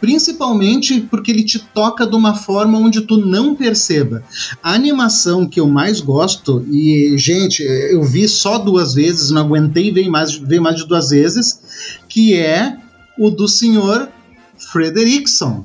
[0.00, 4.22] principalmente porque ele te toca de uma forma onde tu não perceba.
[4.62, 9.92] A animação que eu mais gosto, e, gente, eu vi só duas vezes, não aguentei
[9.92, 11.60] ver mais, ver mais de duas vezes,
[12.08, 12.76] que é
[13.18, 14.08] o do senhor
[14.72, 15.64] Frederickson.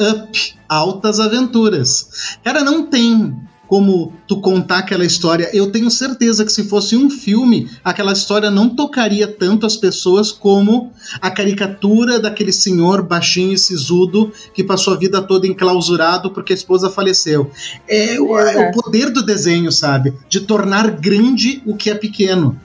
[0.00, 2.36] Up, Altas Aventuras.
[2.44, 3.34] Cara, não tem
[3.68, 5.50] como tu contar aquela história.
[5.52, 10.32] Eu tenho certeza que se fosse um filme, aquela história não tocaria tanto as pessoas
[10.32, 10.90] como
[11.20, 16.56] a caricatura daquele senhor baixinho e sisudo que passou a vida toda enclausurado porque a
[16.56, 17.50] esposa faleceu.
[17.86, 20.14] É o, é o poder do desenho, sabe?
[20.28, 22.58] De tornar grande o que é pequeno.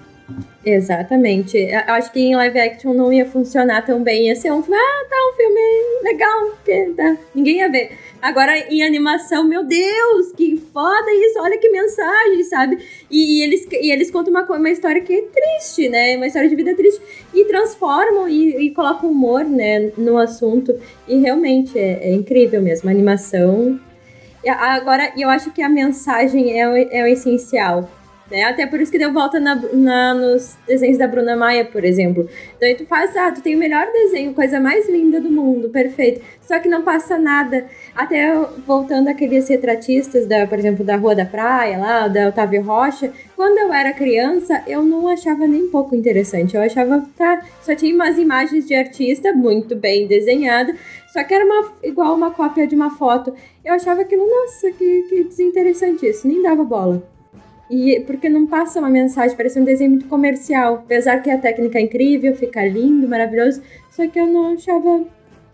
[0.66, 1.58] Exatamente.
[1.58, 4.28] Eu acho que em live action não ia funcionar tão bem.
[4.28, 5.60] Ia ser um filme, ah, tá, um filme
[6.04, 7.18] legal, que tá.
[7.36, 7.91] ninguém ia ver.
[8.24, 12.78] Agora em animação, meu Deus, que foda isso, olha que mensagem, sabe?
[13.11, 16.15] E, e eles, e eles contam uma, uma história que é triste, né?
[16.15, 17.01] Uma história de vida triste.
[17.34, 20.74] E transformam e, e colocam humor, né, no assunto.
[21.05, 22.88] E realmente é, é incrível mesmo.
[22.88, 23.78] A animação.
[24.47, 27.89] Agora, eu acho que a mensagem é é o essencial
[28.30, 28.43] né?
[28.43, 32.28] Até por isso que deu volta na, na, nos desenhos da Bruna Maia, por exemplo.
[32.55, 35.69] Então aí tu faz, ah, tu tem o melhor desenho, coisa mais linda do mundo,
[35.69, 36.21] perfeito.
[36.41, 37.65] Só que não passa nada.
[37.95, 38.34] Até
[38.65, 43.57] voltando aqueles retratistas, da, por exemplo, da Rua da Praia, lá, da Otávio Rocha, quando
[43.57, 46.55] eu era criança, eu não achava nem pouco interessante.
[46.55, 50.74] Eu achava, tá, só tinha umas imagens de artista muito bem desenhada,
[51.11, 53.34] só que era uma, igual uma cópia de uma foto.
[53.63, 57.12] Eu achava aquilo, nossa, que, que desinteressante isso, nem dava bola.
[57.76, 60.76] E porque não passa uma mensagem, parece um desenho muito comercial.
[60.76, 65.03] Apesar que a técnica é incrível, fica lindo, maravilhoso, só que eu não achava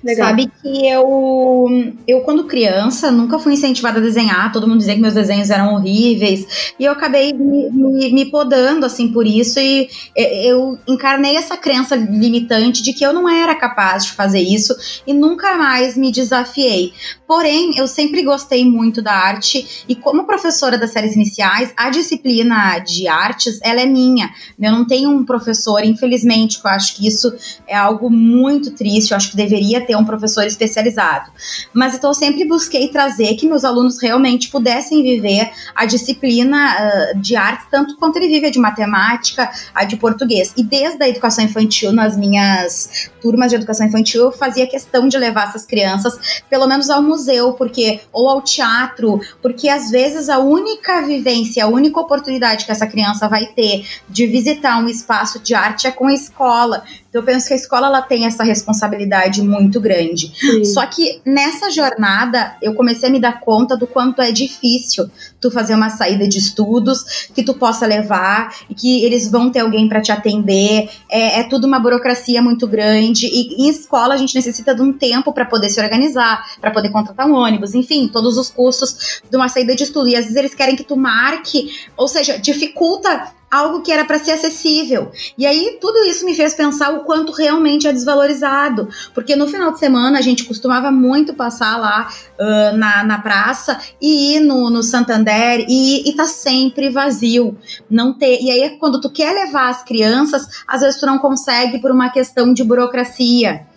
[0.01, 0.29] Legal.
[0.29, 1.67] Sabe que eu,
[2.07, 4.51] eu, quando criança, nunca fui incentivada a desenhar.
[4.51, 6.73] Todo mundo dizia que meus desenhos eram horríveis.
[6.79, 9.59] E eu acabei me, me, me, podando, assim, por isso.
[9.59, 14.73] E eu encarnei essa crença limitante de que eu não era capaz de fazer isso.
[15.05, 16.93] E nunca mais me desafiei.
[17.27, 19.83] Porém, eu sempre gostei muito da arte.
[19.87, 24.29] E como professora das séries iniciais, a disciplina de artes, ela é minha.
[24.57, 27.33] Eu não tenho um professor, infelizmente, eu acho que isso
[27.67, 29.11] é algo muito triste.
[29.11, 31.31] Eu acho que deveria ter um professor especializado.
[31.73, 36.75] Mas então eu sempre busquei trazer que meus alunos realmente pudessem viver a disciplina
[37.15, 40.53] uh, de artes, tanto quanto ele vive a de matemática, a de português.
[40.55, 45.17] E desde a educação infantil, nas minhas turmas de educação infantil, eu fazia questão de
[45.17, 50.37] levar essas crianças, pelo menos ao museu, porque ou ao teatro, porque às vezes a
[50.37, 55.55] única vivência, a única oportunidade que essa criança vai ter de visitar um espaço de
[55.55, 56.83] arte é com a escola.
[57.09, 60.31] Então eu penso que a escola ela tem essa responsabilidade muito grande.
[60.39, 60.65] Sim.
[60.65, 65.09] Só que nessa jornada eu comecei a me dar conta do quanto é difícil
[65.41, 69.59] tu fazer uma saída de estudos que tu possa levar e que eles vão ter
[69.59, 70.89] alguém para te atender.
[71.09, 74.93] É, é, tudo uma burocracia muito grande e em escola a gente necessita de um
[74.93, 79.35] tempo para poder se organizar, para poder contratar um ônibus, enfim, todos os custos de
[79.35, 80.07] uma saída de estudo.
[80.09, 84.19] E às vezes eles querem que tu marque, ou seja, dificulta algo que era para
[84.19, 85.11] ser acessível.
[85.37, 89.71] E aí tudo isso me fez pensar o quanto realmente é desvalorizado, porque no final
[89.71, 94.69] de semana a gente costumava muito passar lá uh, na, na praça e ir no,
[94.69, 97.57] no Santander e, e tá sempre vazio.
[97.89, 98.39] Não ter.
[98.41, 102.09] E aí quando tu quer levar as crianças, às vezes tu não consegue por uma
[102.09, 103.67] questão de burocracia.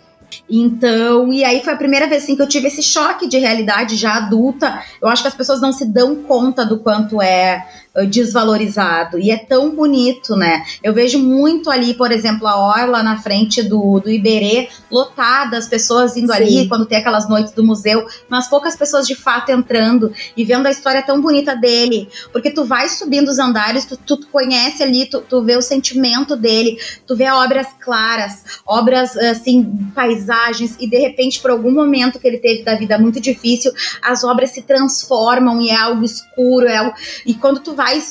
[0.49, 3.95] Então, e aí foi a primeira vez assim, que eu tive esse choque de realidade
[3.95, 4.81] já adulta.
[5.01, 7.65] Eu acho que as pessoas não se dão conta do quanto é
[8.07, 10.63] desvalorizado e é tão bonito, né?
[10.83, 15.67] Eu vejo muito ali, por exemplo, a orla na frente do, do Iberê, lotada, as
[15.67, 16.39] pessoas indo Sim.
[16.39, 20.65] ali quando tem aquelas noites do museu, mas poucas pessoas de fato entrando e vendo
[20.65, 25.05] a história tão bonita dele, porque tu vai subindo os andares, tu, tu conhece ali,
[25.05, 29.63] tu, tu vê o sentimento dele, tu vê obras claras, obras assim,
[29.93, 33.71] paisagens e de repente por algum momento que ele teve da vida muito difícil,
[34.01, 36.93] as obras se transformam e é algo escuro, é algo...
[37.23, 38.01] e quando tu vai vai,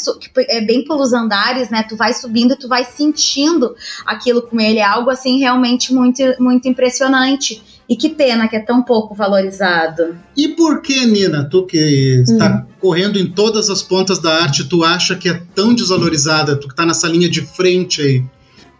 [0.48, 1.82] é bem pelos andares, né?
[1.88, 3.74] Tu vai subindo, tu vai sentindo
[4.06, 4.78] aquilo com ele.
[4.78, 7.62] É algo assim realmente muito, muito impressionante.
[7.88, 10.16] E que pena que é tão pouco valorizado.
[10.36, 12.72] E por que, Nina, tu que está hum.
[12.80, 16.56] correndo em todas as pontas da arte, tu acha que é tão desvalorizada?
[16.56, 18.24] Tu que está nessa linha de frente aí.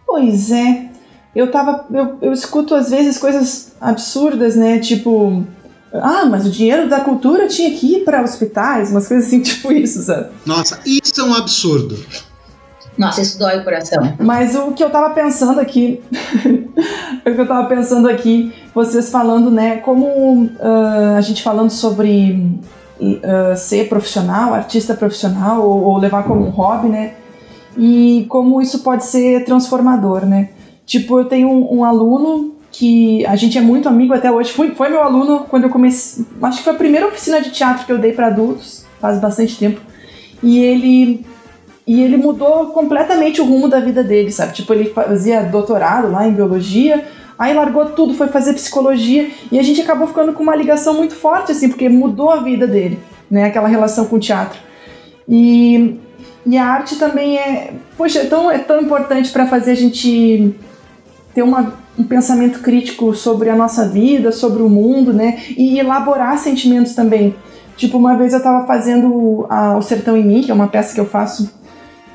[0.07, 0.89] Pois é.
[1.35, 1.85] Eu tava.
[1.91, 4.79] Eu, eu escuto às vezes coisas absurdas, né?
[4.79, 5.45] Tipo,
[5.93, 9.71] ah, mas o dinheiro da cultura tinha que ir para hospitais, umas coisas assim, tipo
[9.71, 10.29] isso, sabe?
[10.45, 11.97] Nossa, isso é um absurdo.
[12.97, 14.13] Nossa, isso dói o coração.
[14.19, 16.01] Mas o que eu tava pensando aqui,
[17.25, 22.59] o que eu tava pensando aqui, vocês falando, né, como uh, a gente falando sobre
[22.99, 27.13] uh, ser profissional, artista profissional, ou, ou, levar como um hobby, né,
[27.75, 30.49] e como isso pode ser transformador, né.
[30.85, 34.51] Tipo, eu tenho um, um aluno que a gente é muito amigo até hoje.
[34.51, 36.25] Foi, foi meu aluno quando eu comecei.
[36.41, 39.57] Acho que foi a primeira oficina de teatro que eu dei para adultos, faz bastante
[39.57, 39.79] tempo.
[40.41, 41.25] E ele.
[41.85, 44.53] E ele mudou completamente o rumo da vida dele, sabe?
[44.53, 47.05] Tipo, ele fazia doutorado lá em biologia,
[47.37, 51.13] aí largou tudo, foi fazer psicologia, e a gente acabou ficando com uma ligação muito
[51.13, 52.97] forte, assim, porque mudou a vida dele,
[53.29, 53.43] né?
[53.43, 54.57] Aquela relação com o teatro.
[55.27, 55.99] E,
[56.45, 57.73] e a arte também é.
[57.97, 60.55] Poxa, é tão, é tão importante para fazer a gente
[61.35, 65.43] ter uma um pensamento crítico sobre a nossa vida, sobre o mundo, né?
[65.57, 67.35] E elaborar sentimentos também.
[67.75, 70.93] Tipo, uma vez eu estava fazendo a, O Sertão em Mim, que é uma peça
[70.93, 71.51] que eu faço,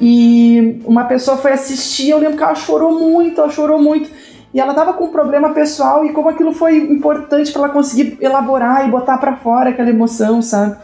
[0.01, 4.09] e uma pessoa foi assistir, eu lembro que ela chorou muito, ela chorou muito.
[4.55, 8.16] E ela estava com um problema pessoal e como aquilo foi importante para ela conseguir
[8.20, 10.76] elaborar e botar para fora aquela emoção, sabe?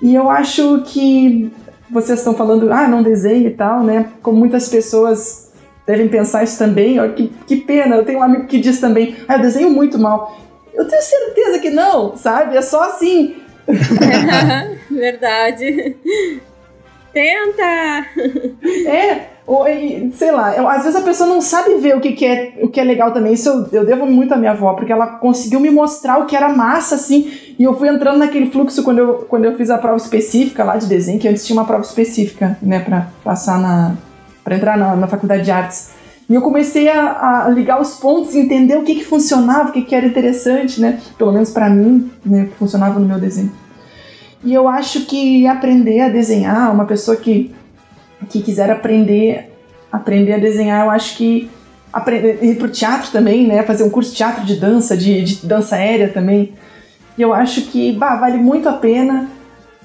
[0.00, 1.52] E eu acho que
[1.90, 4.06] vocês estão falando, ah, não desenhe e tal, né?
[4.22, 5.47] Como muitas pessoas
[5.88, 7.00] devem pensar isso também.
[7.00, 9.98] Ó, que, que pena, eu tenho um amigo que diz também, ah, eu desenho muito
[9.98, 10.38] mal.
[10.74, 12.56] Eu tenho certeza que não, sabe?
[12.56, 13.36] É só assim.
[14.90, 15.96] Verdade.
[17.12, 18.06] Tenta!
[18.86, 19.64] É, ou,
[20.14, 22.68] sei lá, eu, às vezes a pessoa não sabe ver o que, que, é, o
[22.68, 23.32] que é legal também.
[23.32, 26.36] Isso eu, eu devo muito à minha avó, porque ela conseguiu me mostrar o que
[26.36, 29.78] era massa, assim, e eu fui entrando naquele fluxo quando eu, quando eu fiz a
[29.78, 33.94] prova específica lá de desenho, que antes tinha uma prova específica, né, pra passar na,
[34.48, 35.90] para entrar na, na, faculdade de artes.
[36.28, 39.82] E eu comecei a, a ligar os pontos, entender o que, que funcionava, o que,
[39.82, 40.98] que era interessante, né?
[41.18, 42.48] Pelo menos para mim, né?
[42.58, 43.52] Funcionava no meu desenho.
[44.42, 47.54] E eu acho que aprender a desenhar, uma pessoa que,
[48.30, 49.52] que quiser aprender,
[49.92, 51.50] aprender a desenhar, eu acho que
[51.92, 53.62] aprender, ir pro teatro também, né?
[53.64, 56.54] Fazer um curso de teatro de dança, de, de dança aérea também.
[57.18, 59.28] E eu acho que bah, vale muito a pena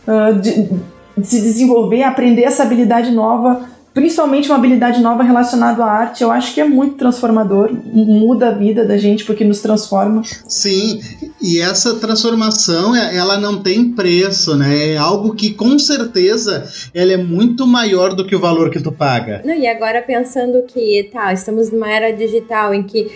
[0.08, 0.70] uh, de,
[1.18, 6.32] de se desenvolver, aprender essa habilidade nova principalmente uma habilidade nova relacionada à arte, eu
[6.32, 10.24] acho que é muito transformador, muda a vida da gente porque nos transforma.
[10.48, 11.00] Sim,
[11.42, 14.94] e essa transformação, é, ela não tem preço, né?
[14.94, 18.92] É algo que com certeza ela é muito maior do que o valor que tu
[18.92, 19.42] paga.
[19.46, 23.12] Não, e agora pensando que, tá, estamos numa era digital em que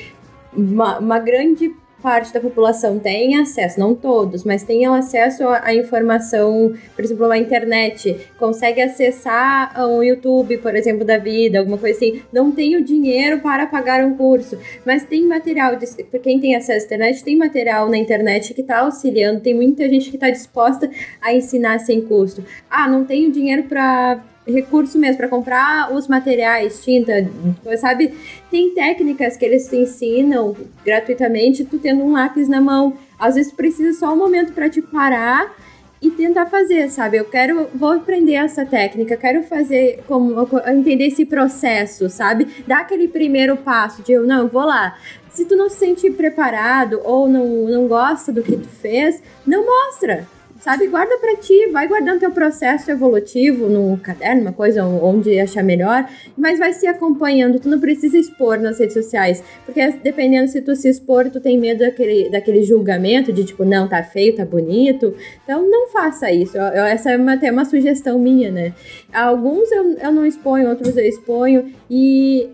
[0.56, 1.72] uma, uma grande
[2.02, 7.38] parte da população tem acesso, não todos, mas tem acesso à informação, por exemplo, a
[7.38, 12.84] internet, consegue acessar um YouTube, por exemplo, da vida, alguma coisa assim, não tem o
[12.84, 15.78] dinheiro para pagar um curso, mas tem material,
[16.12, 19.88] para quem tem acesso à internet, tem material na internet que está auxiliando, tem muita
[19.90, 20.90] gente que está disposta
[21.22, 22.44] a ensinar sem custo.
[22.70, 27.30] Ah, não tenho dinheiro para recurso mesmo para comprar os materiais, tinta,
[27.78, 28.14] sabe?
[28.50, 32.94] Tem técnicas que eles te ensinam gratuitamente, tu tendo um lápis na mão.
[33.20, 35.56] Às vezes tu precisa só um momento para te parar
[36.02, 37.18] e tentar fazer, sabe?
[37.18, 40.36] Eu quero, vou aprender essa técnica, quero fazer como
[40.68, 42.48] entender esse processo, sabe?
[42.68, 44.98] Dar aquele primeiro passo de eu não, vou lá.
[45.30, 49.66] Se tu não se sente preparado ou não, não gosta do que tu fez, não
[49.66, 50.28] mostra
[50.60, 50.88] sabe?
[50.88, 56.10] Guarda para ti, vai guardando teu processo evolutivo no caderno, uma coisa onde achar melhor,
[56.38, 57.60] mas vai se acompanhando.
[57.60, 61.58] Tu não precisa expor nas redes sociais, porque dependendo se tu se expor, tu tem
[61.58, 65.14] medo daquele, daquele julgamento de tipo, não, tá feio, tá bonito.
[65.44, 66.58] Então não faça isso.
[66.58, 68.74] Eu, essa é uma, até uma sugestão minha, né?
[69.14, 72.50] Alguns eu, eu não exponho, outros eu exponho, e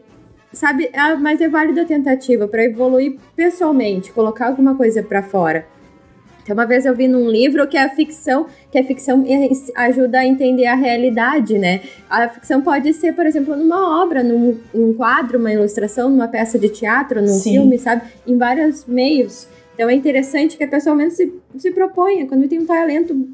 [0.51, 5.72] sabe, é, mas é válida a tentativa para evoluir pessoalmente, colocar alguma coisa para fora.
[6.44, 9.26] Então, uma vez eu vi num livro que a ficção, que a ficção
[9.76, 11.82] ajuda a entender a realidade, né?
[12.10, 16.60] A ficção pode ser, por exemplo, numa obra, num, num quadro, uma ilustração, numa peça
[16.60, 17.54] de teatro, num Sim.
[17.54, 18.04] filme, sabe?
[18.28, 19.48] Em vários meios.
[19.74, 23.28] Então é interessante que a pessoa ao menos se, se proponha, quando tem um talento,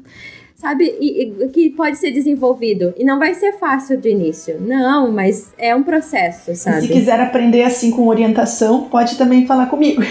[0.54, 2.94] sabe, e, e, que pode ser desenvolvido.
[2.96, 6.78] E não vai ser fácil de início, não, mas é um processo, sabe?
[6.78, 10.00] E se quiser aprender assim com orientação, pode também falar comigo.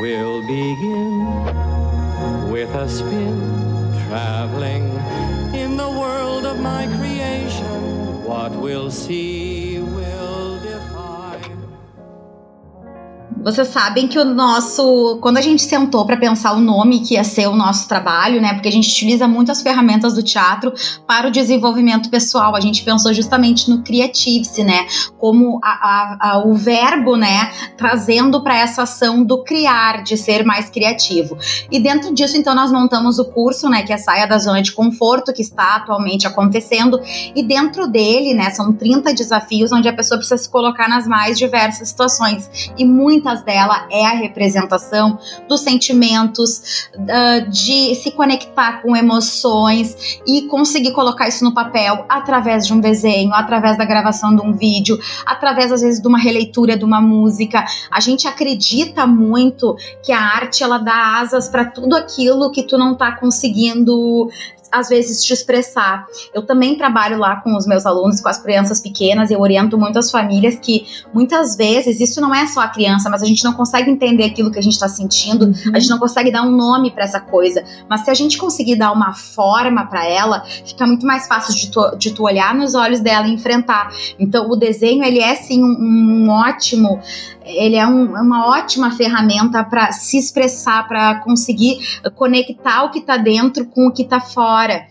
[0.00, 1.26] We'll begin
[2.52, 3.36] with a spin,
[4.06, 4.84] traveling
[5.52, 8.22] in the world of my creation.
[8.22, 9.57] What we'll see
[13.42, 15.18] Vocês sabem que o nosso.
[15.20, 18.54] Quando a gente sentou para pensar o nome que ia ser o nosso trabalho, né?
[18.54, 20.72] Porque a gente utiliza muito as ferramentas do teatro
[21.06, 22.56] para o desenvolvimento pessoal.
[22.56, 24.86] A gente pensou justamente no creative né?
[25.18, 27.52] Como a, a, a, o verbo, né?
[27.76, 31.38] Trazendo para essa ação do criar, de ser mais criativo.
[31.70, 33.82] E dentro disso, então, nós montamos o curso, né?
[33.82, 37.00] Que é Saia da Zona de Conforto, que está atualmente acontecendo.
[37.34, 38.50] E dentro dele, né?
[38.50, 42.70] São 30 desafios onde a pessoa precisa se colocar nas mais diversas situações.
[42.76, 42.84] E
[43.28, 45.18] muitas dela é a representação
[45.48, 52.66] dos sentimentos, uh, de se conectar com emoções e conseguir colocar isso no papel através
[52.66, 56.76] de um desenho, através da gravação de um vídeo, através às vezes de uma releitura
[56.76, 57.64] de uma música.
[57.90, 62.78] A gente acredita muito que a arte ela dá asas para tudo aquilo que tu
[62.78, 64.30] não tá conseguindo
[64.70, 66.06] às vezes te expressar.
[66.34, 69.78] Eu também trabalho lá com os meus alunos, com as crianças pequenas, e eu oriento
[69.78, 73.44] muito as famílias que muitas vezes isso não é só a criança, mas a gente
[73.44, 75.72] não consegue entender aquilo que a gente está sentindo, uhum.
[75.74, 77.64] a gente não consegue dar um nome para essa coisa.
[77.88, 81.70] Mas se a gente conseguir dar uma forma para ela, fica muito mais fácil de
[81.70, 83.92] tu, de tu olhar nos olhos dela e enfrentar.
[84.18, 87.00] Então o desenho ele é sim um, um ótimo
[87.48, 93.16] ele é um, uma ótima ferramenta para se expressar, para conseguir conectar o que está
[93.16, 94.86] dentro com o que está fora.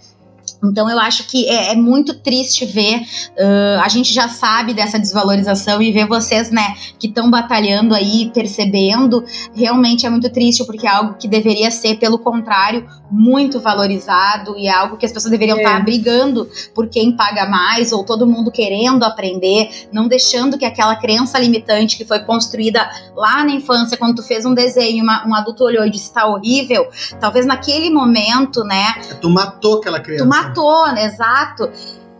[0.63, 4.97] Então eu acho que é, é muito triste ver, uh, a gente já sabe dessa
[4.99, 10.87] desvalorização e ver vocês, né, que estão batalhando aí, percebendo, realmente é muito triste, porque
[10.87, 15.31] é algo que deveria ser, pelo contrário, muito valorizado e é algo que as pessoas
[15.31, 15.77] deveriam estar é.
[15.77, 20.95] tá brigando por quem paga mais, ou todo mundo querendo aprender, não deixando que aquela
[20.95, 25.35] crença limitante que foi construída lá na infância, quando tu fez um desenho, uma, um
[25.35, 26.87] adulto olhou e disse, tá horrível,
[27.19, 28.95] talvez naquele momento, né...
[29.21, 30.25] Tu matou aquela criança.
[30.57, 31.05] Matou, né?
[31.05, 31.69] exato.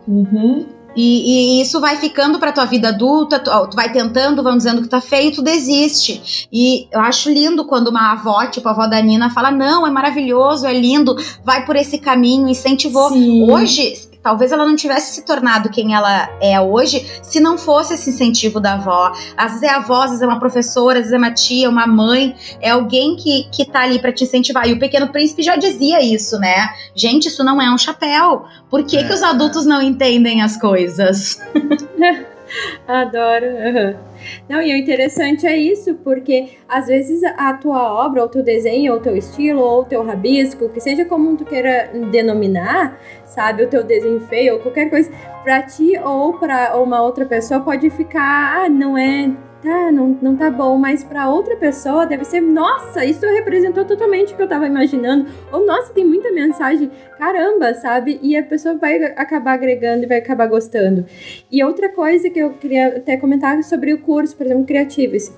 [0.06, 0.66] Uhum.
[0.96, 4.82] E, e, isso vai ficando para tua vida adulta, tu, tu, vai tentando, vão dizendo
[4.82, 6.48] que tá feio, tu desiste.
[6.52, 9.90] E eu acho lindo quando uma avó, tipo a avó da Nina, fala: Não, é
[9.90, 11.14] maravilhoso, é lindo,
[11.44, 13.10] vai por esse caminho, incentivou.
[13.10, 13.48] Sim.
[13.48, 18.10] Hoje, Talvez ela não tivesse se tornado quem ela é hoje se não fosse esse
[18.10, 19.12] incentivo da avó.
[19.36, 21.68] Às vezes é a avó, às vezes é uma professora, às vezes é uma tia,
[21.68, 24.68] uma mãe, é alguém que, que tá ali para te incentivar.
[24.68, 26.68] E o Pequeno Príncipe já dizia isso, né?
[26.94, 28.44] Gente, isso não é um chapéu.
[28.68, 29.04] Por que, é.
[29.04, 31.40] que os adultos não entendem as coisas?
[32.86, 33.46] Adoro.
[33.46, 34.07] Uhum.
[34.48, 38.92] Não, e o interessante é isso, porque às vezes a tua obra, ou teu desenho,
[38.92, 43.82] ou teu estilo, ou teu rabisco, que seja como tu queira denominar, sabe, o teu
[43.84, 45.10] desenho feio, ou qualquer coisa,
[45.42, 49.30] pra ti ou pra uma outra pessoa pode ficar, ah, não é
[49.62, 54.32] tá, não, não tá bom, mas para outra pessoa deve ser, nossa, isso representou totalmente
[54.32, 55.28] o que eu tava imaginando.
[55.52, 58.18] Ou, nossa, tem muita mensagem, caramba, sabe?
[58.22, 61.06] E a pessoa vai acabar agregando e vai acabar gostando.
[61.50, 65.32] E outra coisa que eu queria até comentar sobre o curso, por exemplo, Criatives.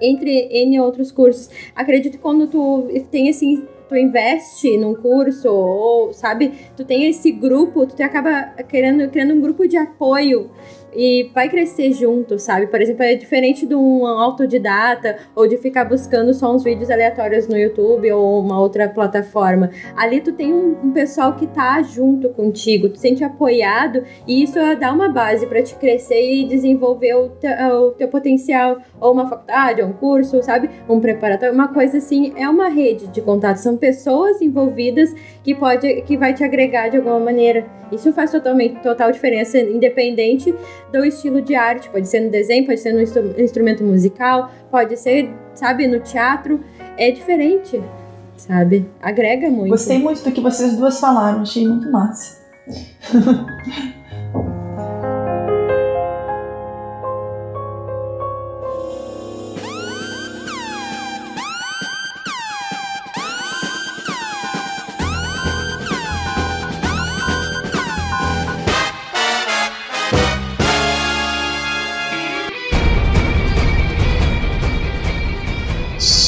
[0.00, 6.12] Entre N outros cursos, acredito que quando tu tem assim tu investe num curso ou,
[6.12, 10.50] sabe, tu tem esse grupo, tu acaba querendo, criando um grupo de apoio
[10.96, 12.66] e vai crescer junto, sabe?
[12.68, 17.46] Por exemplo, é diferente de um autodidata ou de ficar buscando só uns vídeos aleatórios
[17.46, 19.70] no YouTube ou uma outra plataforma.
[19.94, 24.58] Ali tu tem um, um pessoal que tá junto contigo, tu sente apoiado e isso
[24.80, 29.28] dá uma base para te crescer e desenvolver o, te, o teu potencial, ou uma
[29.28, 30.70] faculdade, ou um curso, sabe?
[30.88, 36.02] Um preparatório, uma coisa assim, é uma rede de contato, são pessoas envolvidas que pode
[36.02, 37.66] que vai te agregar de alguma maneira.
[37.92, 40.54] Isso faz totalmente total diferença, independente
[40.92, 41.88] do estilo de arte.
[41.88, 43.00] Pode ser no desenho, pode ser no
[43.40, 46.60] instrumento musical, pode ser, sabe, no teatro.
[46.96, 47.80] É diferente,
[48.36, 48.86] sabe?
[49.00, 49.70] Agrega muito.
[49.70, 52.44] Gostei muito do que vocês duas falaram, achei muito massa.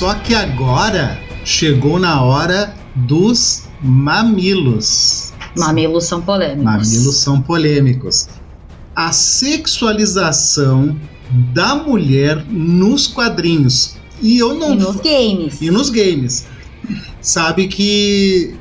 [0.08, 5.34] Só que agora chegou na hora dos mamilos.
[5.54, 6.64] Mamilos são polêmicos.
[6.64, 8.26] Mamilos são polêmicos.
[8.96, 10.98] A sexualização
[11.52, 13.98] da mulher nos quadrinhos.
[14.22, 14.72] E eu não.
[14.72, 15.60] E nos games.
[15.60, 16.46] E nos games.
[17.20, 18.54] Sabe que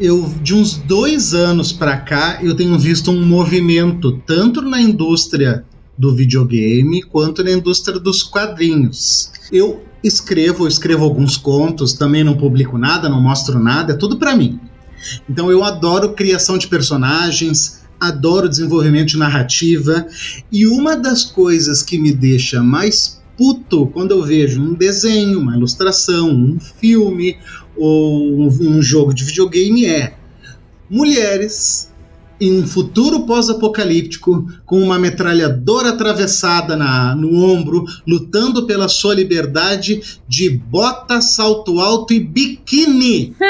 [0.00, 5.66] eu de uns dois anos para cá eu tenho visto um movimento tanto na indústria
[5.98, 9.30] do videogame quanto na indústria dos quadrinhos.
[9.52, 14.36] Eu escrevo, escrevo alguns contos, também não publico nada, não mostro nada, é tudo para
[14.36, 14.60] mim.
[15.28, 20.06] Então eu adoro criação de personagens, adoro desenvolvimento de narrativa
[20.52, 25.56] e uma das coisas que me deixa mais puto quando eu vejo um desenho, uma
[25.56, 27.38] ilustração, um filme
[27.76, 30.14] ou um, um jogo de videogame é
[30.88, 31.90] mulheres
[32.40, 40.02] em um futuro pós-apocalíptico, com uma metralhadora atravessada na, no ombro, lutando pela sua liberdade
[40.28, 43.34] de bota, salto alto e biquíni.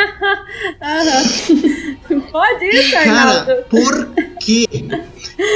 [2.30, 4.08] Pode isso, Cara, por
[4.40, 4.66] quê?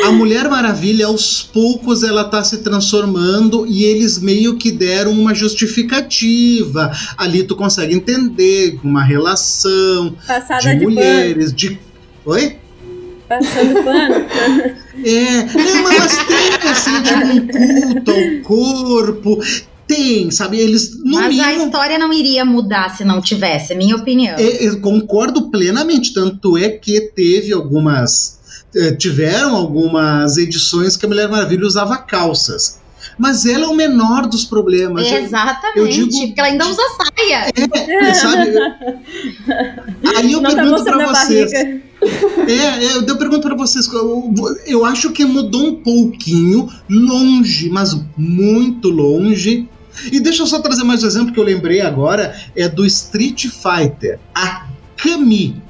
[0.05, 5.35] A Mulher Maravilha, aos poucos, ela tá se transformando e eles meio que deram uma
[5.35, 6.91] justificativa.
[7.17, 11.79] Ali tu consegue entender uma relação Passada de, de mulheres, de.
[12.25, 12.57] Oi?
[13.29, 14.15] Passando pano.
[15.05, 15.45] É, é,
[15.83, 19.39] mas tem assim, tipo, um culto ao corpo.
[19.87, 20.59] Tem, sabe?
[20.59, 21.65] Eles no Mas a mínimo.
[21.67, 24.35] história não iria mudar se não tivesse, é minha opinião.
[24.37, 26.13] É, eu concordo plenamente.
[26.13, 28.39] Tanto é que teve algumas.
[28.77, 32.78] eh, Tiveram algumas edições que a Mulher Maravilha usava calças.
[33.19, 35.11] Mas ela é o menor dos problemas.
[35.11, 36.83] Exatamente, eu digo- porque ela ainda usa
[37.17, 37.51] saia.
[37.55, 38.53] É, sabe?
[40.17, 41.53] Aí eu Não tá pergunto pra mostrando a vocês.
[41.53, 41.75] É,
[42.85, 43.87] é, eu pergunto pra vocês.
[43.93, 44.33] Eu,
[44.67, 49.69] eu acho que mudou um pouquinho, longe, mas muito longe.
[50.13, 53.47] E deixa eu só trazer mais um exemplo que eu lembrei agora: é do Street
[53.49, 54.21] Fighter.
[54.35, 54.67] A
[54.97, 55.61] Kami.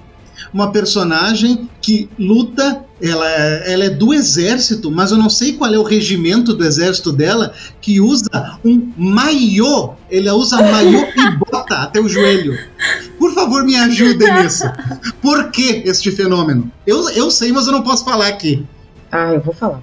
[0.53, 5.73] Uma personagem que luta, ela, é- ela é do exército, mas eu não sei qual
[5.73, 9.93] é o regimento do exército dela, que usa um maiô.
[10.11, 12.59] Ele usa maiô e bota até o joelho.
[13.19, 14.65] Por favor, me ajudem nisso.
[15.23, 16.71] Por que este fenômeno?
[16.87, 18.65] Eu, eu sei, mas eu não posso falar aqui.
[19.13, 19.81] Ah, eu vou falar.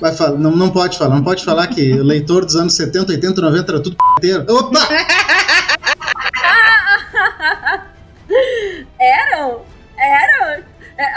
[0.00, 3.40] Vai falar, não, não pode falar, não pode falar que leitor dos anos 70, 80,
[3.40, 4.44] 90 era tudo p***teiro.
[4.48, 4.78] Opa!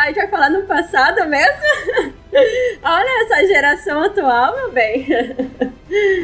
[0.03, 2.13] A gente vai falar no passado mesmo?
[2.83, 5.05] Olha essa geração atual, meu bem.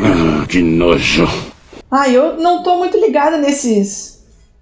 [0.01, 1.27] Ah, que nojo.
[1.91, 4.17] Ah, eu não tô muito ligada nesses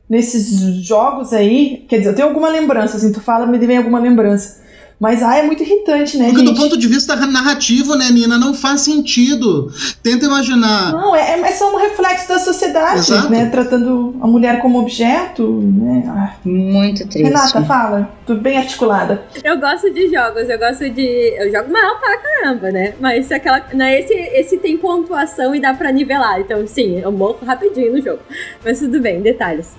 [0.09, 1.85] nesses jogos aí.
[1.89, 4.63] Quer dizer, eu tenho alguma lembrança, assim, tu fala, me vem alguma lembrança.
[5.05, 6.55] Mas ah, é muito irritante, né, Porque gente?
[6.55, 9.71] do ponto de vista narrativo, né, Nina, não faz sentido.
[10.01, 10.91] Tenta imaginar.
[10.93, 13.29] Não, é, é só um reflexo da sociedade, Exato.
[13.29, 13.45] né?
[13.51, 16.05] Tratando a mulher como objeto, né?
[16.07, 17.21] Ah, Muito triste.
[17.21, 18.09] Renata, fala.
[18.25, 19.23] Tô bem articulada.
[19.43, 21.35] Eu gosto de jogos, eu gosto de.
[21.37, 22.95] Eu jogo mal pra caramba, né?
[22.99, 23.63] Mas se aquela.
[23.75, 26.39] Né, esse, esse tem pontuação e dá pra nivelar.
[26.39, 28.21] Então, sim, eu morro rapidinho no jogo.
[28.63, 29.69] Mas tudo bem, detalhes.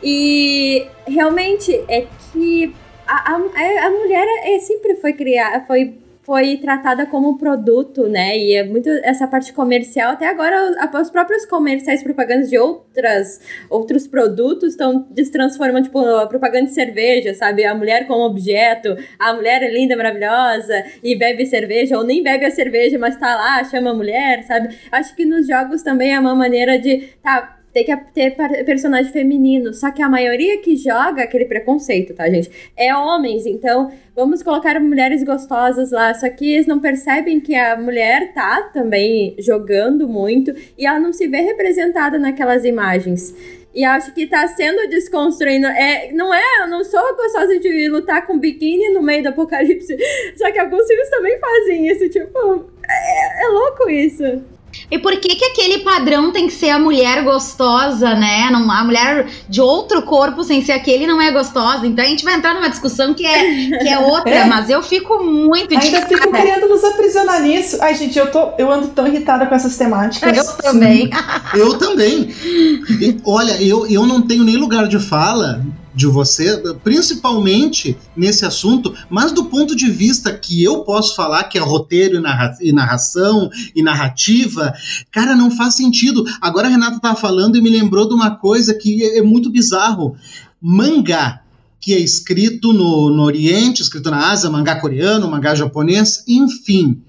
[0.00, 2.72] E realmente é que
[3.06, 5.64] a, a, a mulher é, sempre foi criada.
[5.66, 8.36] Foi foi tratada como produto, né?
[8.36, 10.10] E é muito essa parte comercial.
[10.10, 13.40] Até agora, os próprios comerciais propagandas de outras,
[13.70, 17.64] outros produtos estão transformando, tipo, a propaganda de cerveja, sabe?
[17.64, 22.44] A mulher como objeto, a mulher é linda, maravilhosa e bebe cerveja, ou nem bebe
[22.44, 24.76] a cerveja, mas tá lá, chama a mulher, sabe?
[24.90, 27.08] Acho que nos jogos também é uma maneira de.
[27.22, 29.74] Tá, tem que ter personagem feminino.
[29.74, 32.50] Só que a maioria que joga aquele preconceito, tá, gente?
[32.74, 33.44] É homens.
[33.44, 36.14] Então, vamos colocar mulheres gostosas lá.
[36.14, 41.12] Só que eles não percebem que a mulher tá também jogando muito e ela não
[41.12, 43.34] se vê representada naquelas imagens.
[43.74, 45.66] E acho que tá sendo desconstruindo.
[45.66, 49.94] É, não é, eu não sou gostosa de lutar com biquíni no meio do apocalipse.
[50.34, 52.08] Só que alguns filmes também fazem isso.
[52.08, 54.55] Tipo, é, é louco isso.
[54.90, 58.48] E por que que aquele padrão tem que ser a mulher gostosa, né?
[58.50, 61.86] Não, a mulher de outro corpo sem ser aquele não é gostosa.
[61.86, 64.44] Então a gente vai entrar numa discussão que é, que é outra, É.
[64.44, 66.30] mas eu fico muito Ainda fico indignada.
[66.44, 67.78] querendo nos aprisionar nisso.
[67.80, 70.36] Ai, gente, eu, tô, eu ando tão irritada com essas temáticas.
[70.36, 71.10] Eu também.
[71.54, 72.34] Eu também.
[73.00, 75.62] E, olha, eu, eu não tenho nem lugar de fala
[75.96, 81.56] de você, principalmente nesse assunto, mas do ponto de vista que eu posso falar, que
[81.56, 84.74] é roteiro e, narra- e narração e narrativa,
[85.10, 86.22] cara, não faz sentido.
[86.40, 89.48] Agora a Renata tava falando e me lembrou de uma coisa que é, é muito
[89.50, 90.14] bizarro.
[90.60, 91.40] Mangá,
[91.80, 97.00] que é escrito no, no Oriente, escrito na Ásia, mangá coreano, mangá japonês, enfim.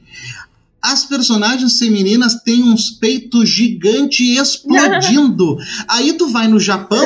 [0.82, 5.58] as personagens femininas têm uns peitos gigantes explodindo.
[5.90, 7.06] Aí tu vai no Japão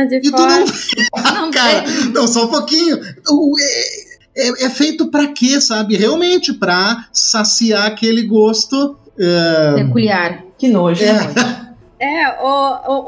[0.00, 0.58] É de e tu fora.
[0.60, 0.66] não.
[1.34, 2.12] Não Cara, tem.
[2.12, 2.98] não, só um pouquinho.
[3.30, 5.96] O- É, é- é feito pra quê, sabe?
[5.96, 8.96] Realmente pra saciar aquele gosto.
[9.18, 10.44] é, Peculiar.
[10.56, 11.02] Que nojo.
[11.04, 11.08] é,
[12.00, 12.46] É, o,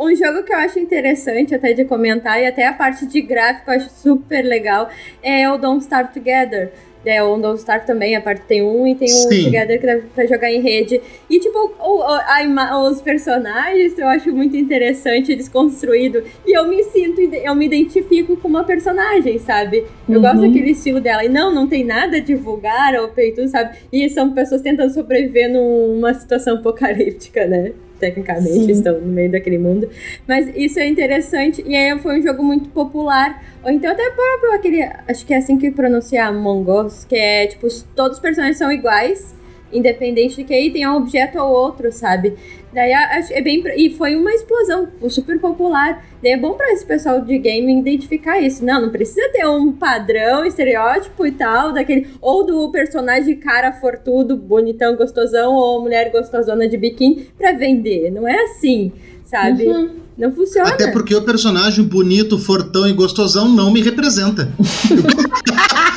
[0.03, 3.21] o- um jogo que eu acho interessante até de comentar, e até a parte de
[3.23, 4.89] gráfico eu acho super legal,
[5.23, 6.73] é o Don't Starve Together.
[7.05, 9.45] É, o Don't Starve também, a parte tem um e tem o Sim.
[9.45, 11.01] Together que dá pra jogar em rede.
[11.31, 16.23] E, tipo, o- o- a os personagens eu acho muito interessante, desconstruído.
[16.47, 19.85] E eu me sinto, eu me identifico com uma personagem, sabe?
[20.09, 20.21] Eu Uhum.
[20.21, 21.25] gosto daquele estilo dela.
[21.25, 23.79] E não, não tem nada de vulgar ou peito, sabe?
[23.93, 27.73] E são pessoas tentando sobreviver numa situação apocalíptica, né?
[28.01, 28.71] Tecnicamente, Sim.
[28.73, 29.89] estão no meio daquele mundo.
[30.27, 31.63] Mas isso é interessante.
[31.67, 33.45] E aí foi um jogo muito popular.
[33.63, 34.83] Ou então até próprio aquele.
[35.07, 38.57] Acho que é assim que pronuncia Among Us, que é tipo, os- todos os personagens
[38.57, 39.35] são iguais.
[39.73, 42.35] Independente de que aí tenha um objeto ou outro, sabe?
[42.73, 43.63] Daí é bem.
[43.77, 46.05] E foi uma explosão super popular.
[46.23, 48.65] Daí é bom pra esse pessoal de game identificar isso.
[48.65, 52.09] Não, não precisa ter um padrão, estereótipo e tal, daquele.
[52.21, 58.11] Ou do personagem cara fortudo, bonitão, gostosão, ou mulher gostosona de biquíni pra vender.
[58.11, 58.93] Não é assim,
[59.25, 59.67] sabe?
[59.67, 59.91] Uhum.
[60.17, 60.69] Não funciona.
[60.69, 64.49] Até porque o personagem bonito, fortão e gostosão não me representa.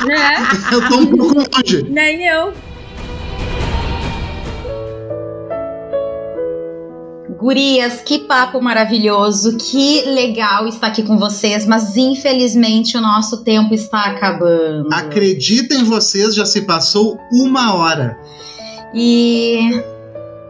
[0.04, 0.36] Né?
[0.70, 1.82] Eu tô um pouco longe.
[1.88, 2.52] Nem eu.
[7.44, 13.74] Gurias, que papo maravilhoso, que legal estar aqui com vocês, mas infelizmente o nosso tempo
[13.74, 14.88] está acabando.
[14.90, 18.18] Acreditem vocês, já se passou uma hora.
[18.94, 19.78] E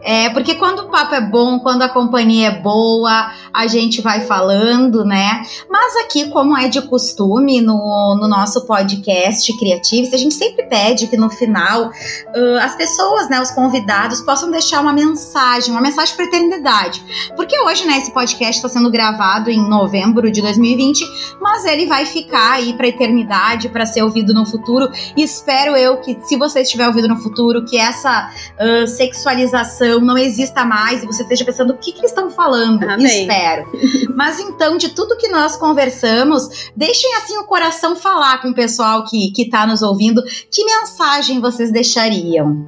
[0.05, 4.21] é porque quando o papo é bom, quando a companhia é boa, a gente vai
[4.21, 5.41] falando, né?
[5.67, 11.07] Mas aqui, como é de costume no, no nosso podcast Criativos, a gente sempre pede
[11.07, 16.15] que no final ah, as pessoas, né, os convidados, possam deixar uma mensagem, uma mensagem
[16.15, 17.03] para eternidade.
[17.35, 21.03] Porque hoje, né, esse podcast está sendo gravado em novembro de 2020,
[21.41, 24.87] mas ele vai ficar aí para eternidade, para ser ouvido no futuro.
[25.17, 28.29] E espero eu que, se você estiver ouvindo no futuro, que essa
[28.59, 32.83] ah, sexualização não exista mais e você esteja pensando o que, que eles estão falando.
[32.83, 33.05] Amém.
[33.05, 33.65] Espero.
[34.15, 39.05] Mas então, de tudo que nós conversamos, deixem assim o coração falar com o pessoal
[39.05, 40.23] que, que tá nos ouvindo.
[40.51, 42.67] Que mensagem vocês deixariam?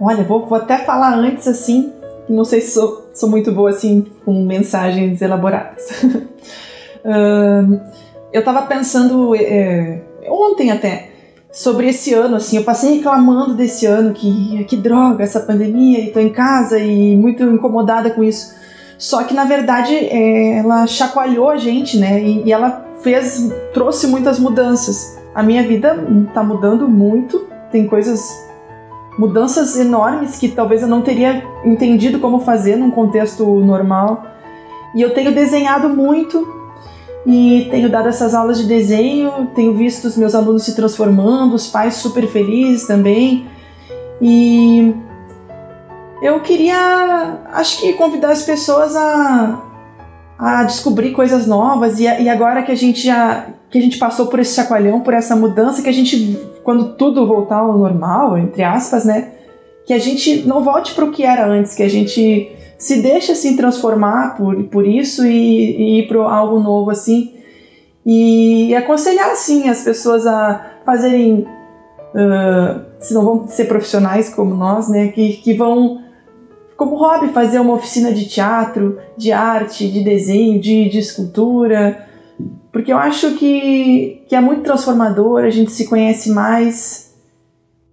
[0.00, 1.92] Olha, vou, vou até falar antes assim.
[2.28, 5.88] Não sei se sou, sou muito boa assim com mensagens elaboradas.
[7.04, 7.80] Ahn,
[8.32, 11.07] eu tava pensando é, ontem até
[11.50, 16.10] sobre esse ano, assim, eu passei reclamando desse ano que que droga essa pandemia e
[16.10, 18.54] tô em casa e muito incomodada com isso.
[18.98, 22.22] Só que na verdade é, ela chacoalhou a gente, né?
[22.22, 25.18] E, e ela fez, trouxe muitas mudanças.
[25.34, 25.96] A minha vida
[26.34, 28.28] tá mudando muito, tem coisas
[29.18, 34.26] mudanças enormes que talvez eu não teria entendido como fazer num contexto normal.
[34.94, 36.46] E eu tenho desenhado muito
[37.30, 41.66] e tenho dado essas aulas de desenho, tenho visto os meus alunos se transformando, os
[41.66, 43.46] pais super felizes também.
[44.18, 44.94] E
[46.22, 49.62] eu queria, acho que convidar as pessoas a,
[50.38, 54.28] a descobrir coisas novas e, e agora que a gente já que a gente passou
[54.28, 58.62] por esse chacoalhão, por essa mudança, que a gente, quando tudo voltar ao normal, entre
[58.62, 59.32] aspas, né,
[59.86, 63.32] que a gente não volte para o que era antes, que a gente se deixe
[63.32, 67.34] assim transformar por, por isso e, e ir para algo novo assim.
[68.06, 71.46] E aconselhar assim as pessoas a fazerem,
[72.14, 76.02] uh, se não vão ser profissionais como nós, né, que, que vão
[76.76, 82.06] como hobby fazer uma oficina de teatro, de arte, de desenho, de, de escultura,
[82.72, 87.12] porque eu acho que, que é muito transformador, a gente se conhece mais.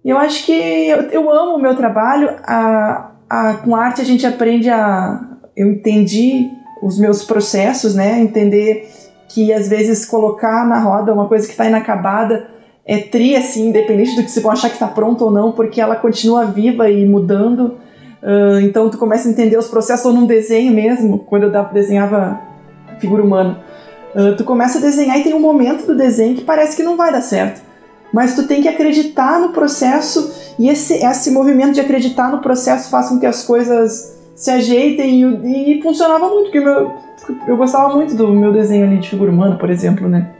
[0.04, 4.26] Eu acho que eu, eu amo o meu trabalho, a, a, com arte a gente
[4.26, 5.20] aprende a.
[5.56, 6.50] Eu entendi
[6.82, 8.20] os meus processos, né?
[8.20, 8.88] Entender
[9.28, 12.48] que às vezes colocar na roda uma coisa que está inacabada
[12.84, 15.80] é tri, assim, independente do que você vão achar que está pronto ou não, porque
[15.80, 17.78] ela continua viva e mudando.
[18.22, 22.40] Uh, então tu começa a entender os processos, ou num desenho mesmo, quando eu desenhava
[23.00, 23.60] figura humana.
[24.14, 26.96] Uh, tu começa a desenhar e tem um momento do desenho que parece que não
[26.96, 27.60] vai dar certo.
[28.12, 32.88] Mas tu tem que acreditar no processo e esse, esse movimento de acreditar no processo
[32.90, 36.92] faz com que as coisas se ajeitem e, e funcionava muito, porque meu,
[37.46, 40.30] eu gostava muito do meu desenho ali de figura humana, por exemplo, né?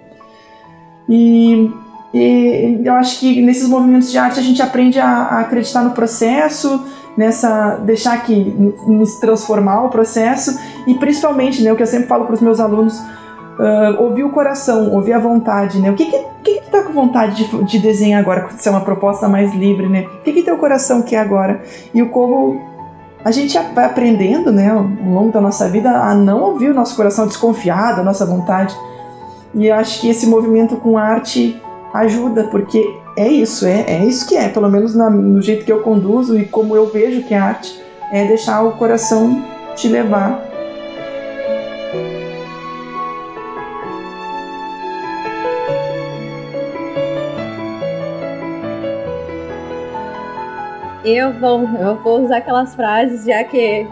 [1.08, 1.70] E,
[2.12, 5.90] e eu acho que nesses movimentos de arte a gente aprende a, a acreditar no
[5.90, 6.84] processo,
[7.16, 12.26] nessa deixar que nos transformar o processo e principalmente, né, o que eu sempre falo
[12.26, 13.00] para os meus alunos,
[13.58, 15.90] uh, ouvir o coração, ouvir a vontade, né?
[15.90, 18.80] O que que, que, que tá com vontade de, de desenhar agora, se é uma
[18.80, 20.06] proposta mais livre, né?
[20.20, 21.62] O que, que teu coração quer agora?
[21.92, 22.60] E o como
[23.24, 26.94] a gente vai aprendendo, né, ao longo da nossa vida, a não ouvir o nosso
[26.94, 28.72] coração desconfiado, a nossa vontade.
[29.52, 31.60] E eu acho que esse movimento com arte
[31.92, 35.72] ajuda, porque é isso, é, é isso que é, pelo menos na, no jeito que
[35.72, 37.82] eu conduzo e como eu vejo que é arte,
[38.12, 39.42] é deixar o coração
[39.74, 40.45] te levar
[51.06, 53.86] Eu vou, eu vou usar aquelas frases já que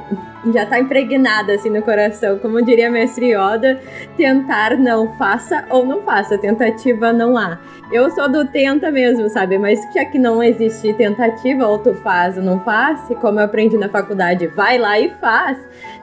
[0.52, 3.80] já tá impregnada assim no coração, como diria mestre Yoda,
[4.16, 7.56] tentar não faça ou não faça, tentativa não há.
[7.94, 9.56] Eu sou do tenta mesmo, sabe?
[9.56, 13.78] Mas já que não existe tentativa, ou tu faz ou não faz, como eu aprendi
[13.78, 15.56] na faculdade, vai lá e faz.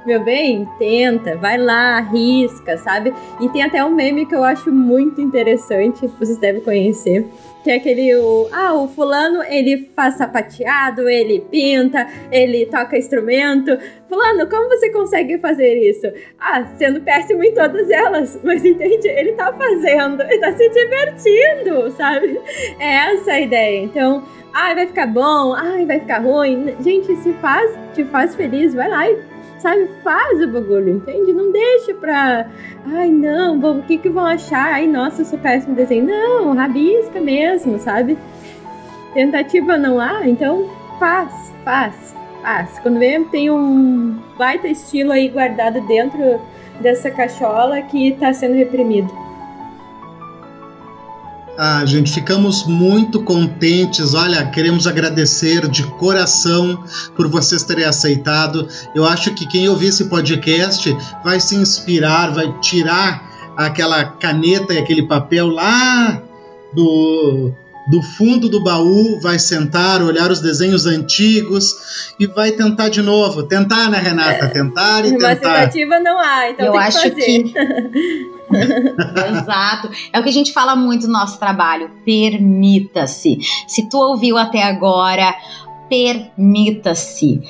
[0.06, 3.14] Meu bem, tenta, vai lá, arrisca, sabe?
[3.42, 7.30] E tem até um meme que eu acho muito interessante, vocês devem conhecer
[7.64, 13.78] que é aquele, o, ah, o fulano, ele faz sapateado, ele pinta, ele toca instrumento.
[14.12, 16.06] Fulano, como você consegue fazer isso?
[16.38, 18.38] Ah, sendo péssimo em todas elas.
[18.44, 19.08] Mas entende?
[19.08, 22.38] Ele tá fazendo, ele tá se divertindo, sabe?
[22.78, 23.82] É essa a ideia.
[23.82, 24.22] Então,
[24.54, 26.76] ai, vai ficar bom, ai, vai ficar ruim.
[26.82, 29.18] Gente, se faz, te faz feliz, vai lá e
[29.60, 29.88] sabe?
[30.04, 31.32] Faz o bagulho, entende?
[31.32, 32.48] Não deixa pra.
[32.88, 34.74] Ai, não, o que que vão achar?
[34.74, 36.04] Ai, nossa, eu sou péssimo desenho.
[36.04, 38.18] Não, rabisca mesmo, sabe?
[39.14, 42.80] Tentativa não há, então faz, faz, faz.
[42.80, 46.42] Quando vê, tem um baita estilo aí guardado dentro
[46.82, 49.12] dessa cachola que tá sendo reprimido.
[51.58, 54.14] Ah, gente, ficamos muito contentes.
[54.14, 56.84] Olha, queremos agradecer de coração
[57.16, 58.68] por vocês terem aceitado.
[58.96, 64.80] Eu acho que quem ouvir esse podcast vai se inspirar, vai tirar aquela caneta e
[64.80, 66.22] aquele papel lá
[66.74, 67.52] do,
[67.92, 73.44] do fundo do baú, vai sentar, olhar os desenhos antigos e vai tentar de novo.
[73.44, 74.48] Tentar, né, Renata?
[74.48, 75.36] Tentar e Uma tentar.
[75.36, 77.44] tentativa não há, então Eu tem acho que fazer.
[77.44, 78.32] que
[79.42, 79.90] Exato.
[80.14, 81.92] É o que a gente fala muito no nosso trabalho.
[82.06, 83.40] Permita-se.
[83.68, 85.36] Se tu ouviu até agora,
[85.90, 87.42] permita-se.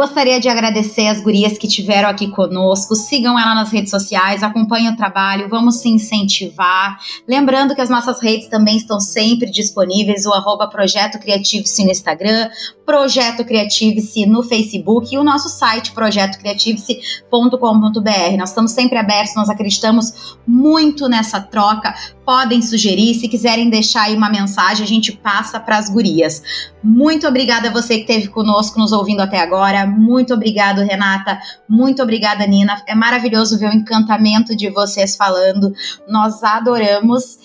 [0.00, 2.96] Gostaria de agradecer as gurias que tiveram aqui conosco.
[2.96, 6.98] Sigam ela nas redes sociais, acompanhem o trabalho, vamos se incentivar.
[7.28, 12.48] Lembrando que as nossas redes também estão sempre disponíveis: o arroba Projeto Criativice no Instagram,
[12.86, 18.36] Projeto Criativice no Facebook e o nosso site projetocriativice.com.br.
[18.38, 21.94] Nós estamos sempre abertos, nós acreditamos muito nessa troca.
[22.30, 26.40] Podem sugerir, se quiserem deixar aí uma mensagem, a gente passa para as gurias.
[26.80, 29.84] Muito obrigada a você que esteve conosco, nos ouvindo até agora.
[29.84, 31.40] Muito obrigado, Renata.
[31.68, 32.80] Muito obrigada, Nina.
[32.86, 35.74] É maravilhoso ver o encantamento de vocês falando.
[36.06, 37.36] Nós adoramos.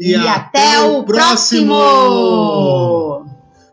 [0.00, 1.72] E até o próximo!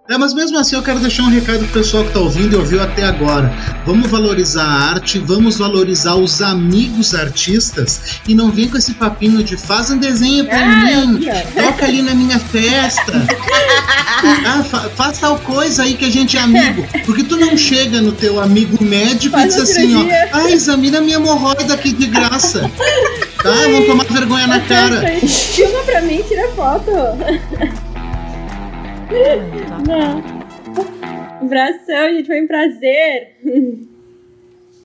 [0.10, 2.58] É, mas mesmo assim eu quero deixar um recado pro pessoal que tá ouvindo e
[2.58, 3.54] ouviu até agora.
[3.86, 9.41] Vamos valorizar a arte, vamos valorizar os amigos artistas e não vem com esse papinho
[9.41, 11.22] de faz um desenho pra Ah, mim,
[11.56, 13.14] toca ali na minha festa.
[14.47, 16.86] ah, fa faz tal coisa aí que a gente é amigo.
[17.06, 20.30] Porque tu não chega no teu amigo médico Faz e diz assim, ó, cirurgia.
[20.34, 22.70] ah, examina minha hemorroida aqui de graça.
[23.41, 25.02] Tá, vão tomar vergonha na cara.
[25.26, 26.91] Filma pra mim, tira foto.
[29.88, 30.24] Não.
[31.41, 33.36] Abração, gente, foi um prazer.